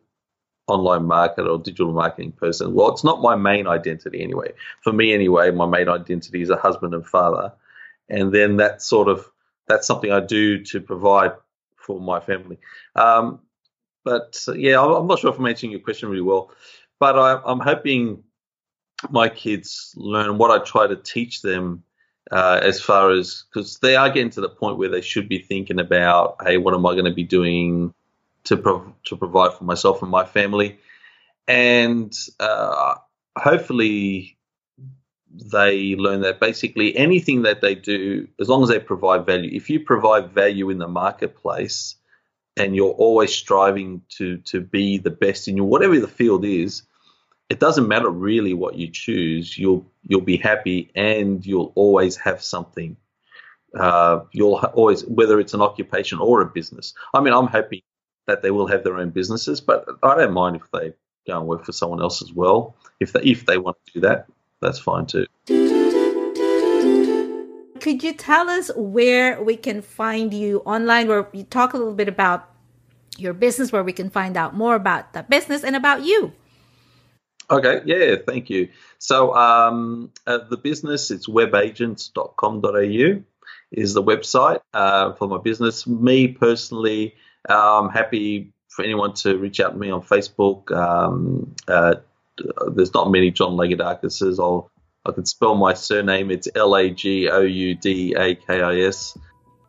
online 0.67 1.03
marketer 1.03 1.49
or 1.49 1.57
digital 1.57 1.93
marketing 1.93 2.33
person. 2.33 2.73
Well, 2.73 2.91
it's 2.91 3.03
not 3.03 3.21
my 3.21 3.35
main 3.35 3.67
identity 3.67 4.21
anyway. 4.21 4.51
For 4.81 4.91
me 4.91 5.13
anyway, 5.13 5.51
my 5.51 5.65
main 5.65 5.87
identity 5.87 6.41
is 6.41 6.49
a 6.49 6.57
husband 6.57 6.93
and 6.93 7.05
father. 7.05 7.53
And 8.09 8.33
then 8.33 8.57
that 8.57 8.81
sort 8.81 9.07
of 9.07 9.29
that's 9.67 9.87
something 9.87 10.11
I 10.11 10.21
do 10.21 10.63
to 10.63 10.81
provide 10.81 11.33
for 11.75 11.99
my 11.99 12.19
family. 12.19 12.57
Um, 12.95 13.39
but 14.03 14.41
yeah, 14.55 14.81
I'm 14.81 15.07
not 15.07 15.19
sure 15.19 15.31
if 15.31 15.39
I'm 15.39 15.45
answering 15.45 15.71
your 15.71 15.81
question 15.81 16.09
really 16.09 16.21
well, 16.21 16.51
but 16.99 17.17
I, 17.19 17.41
I'm 17.45 17.59
hoping 17.59 18.23
my 19.09 19.29
kids 19.29 19.93
learn 19.97 20.37
what 20.37 20.51
I 20.51 20.63
try 20.63 20.87
to 20.87 20.95
teach 20.95 21.41
them 21.41 21.83
uh, 22.31 22.59
as 22.61 22.81
far 22.81 23.11
as 23.11 23.45
because 23.49 23.79
they 23.79 23.95
are 23.95 24.09
getting 24.09 24.29
to 24.31 24.41
the 24.41 24.49
point 24.49 24.77
where 24.77 24.89
they 24.89 25.01
should 25.01 25.29
be 25.29 25.39
thinking 25.39 25.79
about, 25.79 26.37
hey, 26.43 26.57
what 26.57 26.73
am 26.73 26.85
I 26.85 26.93
going 26.93 27.05
to 27.05 27.13
be 27.13 27.23
doing 27.23 27.93
to 28.45 28.93
to 29.05 29.15
provide 29.17 29.53
for 29.53 29.63
myself 29.63 30.01
and 30.01 30.11
my 30.11 30.25
family, 30.25 30.79
and 31.47 32.13
uh, 32.39 32.95
hopefully 33.37 34.37
they 35.51 35.95
learn 35.95 36.21
that 36.21 36.39
basically 36.39 36.95
anything 36.97 37.43
that 37.43 37.61
they 37.61 37.75
do, 37.75 38.27
as 38.39 38.49
long 38.49 38.63
as 38.63 38.69
they 38.69 38.79
provide 38.79 39.25
value, 39.25 39.51
if 39.53 39.69
you 39.69 39.79
provide 39.79 40.31
value 40.31 40.69
in 40.69 40.79
the 40.79 40.87
marketplace 40.87 41.95
and 42.55 42.75
you're 42.75 42.93
always 42.93 43.33
striving 43.33 44.01
to 44.09 44.37
to 44.37 44.61
be 44.61 44.97
the 44.97 45.11
best 45.11 45.47
in 45.47 45.57
your 45.57 45.67
whatever 45.67 45.99
the 45.99 46.07
field 46.07 46.43
is, 46.43 46.83
it 47.49 47.59
doesn't 47.59 47.87
matter 47.87 48.09
really 48.09 48.53
what 48.53 48.75
you 48.75 48.89
choose. 48.89 49.57
You'll 49.57 49.85
you'll 50.07 50.21
be 50.21 50.37
happy, 50.37 50.91
and 50.95 51.45
you'll 51.45 51.71
always 51.75 52.15
have 52.17 52.41
something. 52.41 52.97
Uh, 53.77 54.21
you'll 54.31 54.55
always, 54.73 55.05
whether 55.05 55.39
it's 55.39 55.53
an 55.53 55.61
occupation 55.61 56.19
or 56.19 56.41
a 56.41 56.45
business. 56.45 56.93
I 57.13 57.19
mean, 57.19 57.33
I'm 57.33 57.47
happy 57.47 57.83
that 58.25 58.41
they 58.41 58.51
will 58.51 58.67
have 58.67 58.83
their 58.83 58.97
own 58.97 59.09
businesses, 59.09 59.61
but 59.61 59.85
I 60.03 60.15
don't 60.15 60.33
mind 60.33 60.55
if 60.55 60.69
they 60.71 60.93
go 61.27 61.39
and 61.39 61.47
work 61.47 61.65
for 61.65 61.73
someone 61.73 62.01
else 62.01 62.21
as 62.21 62.33
well. 62.33 62.75
If 62.99 63.13
they 63.13 63.21
if 63.21 63.45
they 63.45 63.57
want 63.57 63.77
to 63.85 63.93
do 63.93 63.99
that, 64.01 64.27
that's 64.61 64.79
fine 64.79 65.05
too. 65.05 65.27
Could 67.79 68.03
you 68.03 68.13
tell 68.13 68.49
us 68.49 68.71
where 68.75 69.41
we 69.41 69.55
can 69.55 69.81
find 69.81 70.33
you 70.33 70.59
online? 70.59 71.07
Where 71.07 71.27
you 71.31 71.43
talk 71.43 71.73
a 71.73 71.77
little 71.77 71.93
bit 71.93 72.07
about 72.07 72.49
your 73.17 73.33
business, 73.33 73.71
where 73.71 73.83
we 73.83 73.93
can 73.93 74.09
find 74.09 74.35
out 74.35 74.55
more 74.55 74.75
about 74.75 75.13
the 75.13 75.23
business 75.23 75.63
and 75.63 75.75
about 75.75 76.03
you. 76.03 76.33
Okay, 77.49 77.81
yeah, 77.85 78.15
thank 78.27 78.49
you. 78.49 78.69
So 78.99 79.33
um, 79.33 80.11
uh, 80.25 80.39
the 80.49 80.57
business, 80.57 81.11
it's 81.11 81.27
webagents.com.au 81.27 83.23
is 83.71 83.93
the 83.93 84.03
website 84.03 84.59
uh, 84.73 85.13
for 85.13 85.27
my 85.27 85.37
business. 85.37 85.87
Me 85.87 86.27
personally, 86.27 87.15
I'm 87.47 87.89
happy 87.89 88.51
for 88.69 88.83
anyone 88.83 89.13
to 89.15 89.37
reach 89.37 89.59
out 89.59 89.73
to 89.73 89.77
me 89.77 89.89
on 89.89 90.01
Facebook. 90.01 90.71
Um, 90.71 91.55
uh, 91.67 91.95
there's 92.73 92.93
not 92.93 93.09
many 93.11 93.31
John 93.31 93.53
Lagoudakis. 93.53 94.39
I'll 94.39 94.69
I 95.07 95.11
can 95.13 95.25
spell 95.25 95.55
my 95.55 95.73
surname. 95.73 96.31
It's 96.31 96.49
L 96.53 96.75
A 96.75 96.89
G 96.89 97.29
O 97.29 97.39
U 97.41 97.75
D 97.75 98.13
A 98.13 98.35
K 98.35 98.61
I 98.61 98.81
S. 98.81 99.17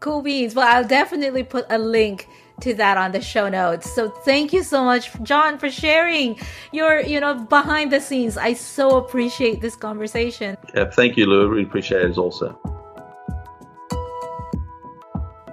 Cool 0.00 0.22
beans. 0.22 0.54
Well, 0.54 0.66
I'll 0.66 0.86
definitely 0.86 1.44
put 1.44 1.66
a 1.70 1.78
link 1.78 2.28
to 2.62 2.74
that 2.74 2.96
on 2.96 3.12
the 3.12 3.20
show 3.20 3.48
notes. 3.48 3.90
So 3.92 4.08
thank 4.08 4.52
you 4.52 4.62
so 4.62 4.84
much, 4.84 5.10
John, 5.22 5.58
for 5.58 5.70
sharing 5.70 6.38
your, 6.72 7.00
you 7.00 7.20
know, 7.20 7.34
behind 7.34 7.92
the 7.92 8.00
scenes. 8.00 8.36
I 8.36 8.54
so 8.54 8.96
appreciate 8.96 9.60
this 9.60 9.76
conversation. 9.76 10.56
Yeah, 10.74 10.90
thank 10.90 11.16
you, 11.16 11.26
Lou. 11.26 11.48
Really 11.48 11.62
appreciate 11.64 12.02
it 12.02 12.18
also. 12.18 12.58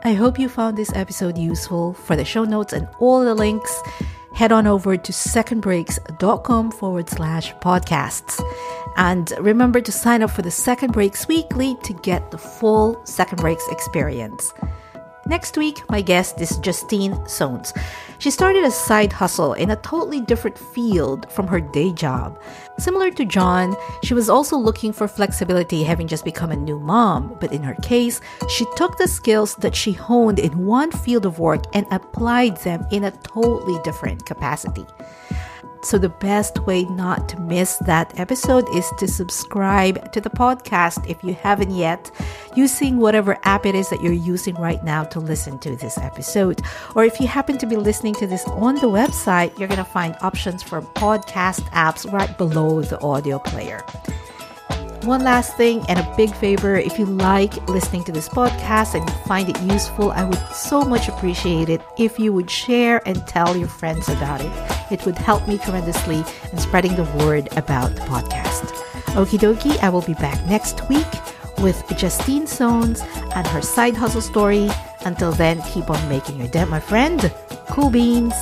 I 0.04 0.14
hope 0.14 0.38
you 0.38 0.50
found 0.50 0.78
this 0.78 0.94
episode 0.94 1.36
useful. 1.36 1.94
For 1.94 2.16
the 2.16 2.26
show 2.26 2.44
notes 2.44 2.74
and 2.74 2.88
all 3.00 3.26
the 3.26 3.34
links, 3.34 3.82
head 4.36 4.52
on 4.52 4.68
over 4.68 4.98
to 4.98 5.12
secondbreaks.com 5.12 6.72
forward 6.72 7.10
slash 7.10 7.56
podcasts. 7.56 8.40
And 8.98 9.34
remember 9.40 9.82
to 9.82 9.92
sign 9.92 10.22
up 10.22 10.30
for 10.30 10.44
the 10.44 10.52
Second 10.52 10.94
Breaks 10.94 11.28
Weekly 11.28 11.76
to 11.84 11.94
get 11.94 12.30
the 12.30 12.38
full 12.38 13.04
Second 13.06 13.40
Breaks 13.42 13.68
experience. 13.70 14.54
Next 15.28 15.58
week, 15.58 15.82
my 15.90 16.02
guest 16.02 16.40
is 16.40 16.58
Justine 16.58 17.14
Sones. 17.26 17.76
She 18.20 18.30
started 18.30 18.64
a 18.64 18.70
side 18.70 19.12
hustle 19.12 19.54
in 19.54 19.72
a 19.72 19.76
totally 19.78 20.22
different 20.22 20.56
field 20.56 21.32
from 21.32 21.48
her 21.48 21.60
day 21.60 21.94
job. 21.94 22.40
Similar 22.78 23.10
to 23.10 23.26
John, 23.26 23.76
she 24.04 24.14
was 24.14 24.30
also 24.30 24.56
looking 24.56 24.94
for 24.94 25.08
flexibility 25.08 25.84
having 25.84 26.08
just 26.08 26.26
become 26.26 26.52
a 26.52 26.56
new 26.56 26.80
mom, 26.80 27.36
but 27.40 27.52
in 27.52 27.64
her 27.64 27.74
case, 27.82 28.22
she 28.50 28.68
took 28.76 29.00
the 29.00 29.08
skills 29.08 29.56
that 29.56 29.76
she 29.76 29.94
honed 29.94 30.38
in 30.38 30.68
one 30.68 30.92
field 30.92 31.26
of 31.26 31.40
work 31.40 31.64
and 31.74 31.88
applied 31.90 32.58
them 32.58 32.86
in 32.92 33.06
a 33.06 33.12
totally 33.24 33.82
different 33.84 34.28
capacity. 34.28 34.86
So, 35.86 36.00
the 36.00 36.10
best 36.10 36.58
way 36.66 36.84
not 36.86 37.30
to 37.30 37.40
miss 37.40 37.78
that 37.86 38.20
episode 38.20 38.68
is 38.76 38.92
to 38.98 39.08
subscribe 39.08 40.12
to 40.14 40.20
the 40.20 40.32
podcast 40.32 41.08
if 41.08 41.24
you 41.24 41.36
haven't 41.36 41.70
yet, 41.70 42.10
using 42.56 42.98
whatever 42.98 43.38
app 43.44 43.68
it 43.68 43.76
is 43.76 43.92
that 43.92 44.02
you're 44.02 44.12
using 44.12 44.56
right 44.56 44.84
now 44.84 45.04
to 45.04 45.20
listen 45.20 45.60
to 45.60 45.76
this 45.76 46.00
episode. 46.00 46.60
Or 46.96 47.06
if 47.06 47.20
you 47.20 47.28
happen 47.28 47.60
to 47.60 47.68
be 47.68 47.76
listening 47.76 48.16
to 48.16 48.26
this 48.26 48.44
on 48.46 48.76
the 48.76 48.88
website, 48.88 49.60
you're 49.60 49.68
going 49.68 49.78
to 49.78 49.84
find 49.84 50.16
options 50.22 50.64
for 50.64 50.82
podcast 50.82 51.62
apps 51.70 52.12
right 52.12 52.36
below 52.36 52.82
the 52.82 53.00
audio 53.02 53.38
player. 53.38 53.86
One 55.06 55.24
last 55.24 55.56
thing 55.56 55.86
and 55.88 56.00
a 56.00 56.14
big 56.18 56.34
favor 56.34 56.74
if 56.74 56.98
you 56.98 57.06
like 57.06 57.56
listening 57.70 58.04
to 58.06 58.12
this 58.12 58.28
podcast 58.28 58.96
and 58.96 59.08
you 59.08 59.16
find 59.28 59.48
it 59.48 59.62
useful, 59.62 60.10
I 60.10 60.24
would 60.24 60.40
so 60.52 60.82
much 60.82 61.08
appreciate 61.08 61.70
it 61.70 61.80
if 62.00 62.18
you 62.18 62.34
would 62.34 62.50
share 62.50 63.08
and 63.08 63.16
tell 63.28 63.56
your 63.56 63.68
friends 63.68 64.10
about 64.10 64.42
it. 64.42 64.52
It 64.92 65.06
would 65.06 65.16
help 65.16 65.48
me 65.48 65.60
tremendously 65.60 66.24
in 66.52 66.58
spreading 66.58 66.96
the 66.96 67.04
word 67.24 67.50
about 67.56 67.94
the 67.94 68.02
podcast. 68.02 68.72
Okie 69.14 69.38
dokie, 69.38 69.78
I 69.84 69.90
will 69.90 70.02
be 70.02 70.16
back 70.16 70.44
next 70.48 70.90
week 70.90 71.06
with 71.60 71.84
Justine 71.96 72.48
Sones 72.48 73.02
and 73.36 73.46
her 73.46 73.62
side 73.62 73.96
hustle 73.96 74.22
story. 74.22 74.72
Until 75.02 75.34
then, 75.34 75.62
keep 75.72 75.88
on 75.92 76.10
making 76.10 76.38
your 76.38 76.48
dent, 76.48 76.72
my 76.72 76.80
friend. 76.80 77.32
Cool 77.70 77.92
beans. 77.92 78.34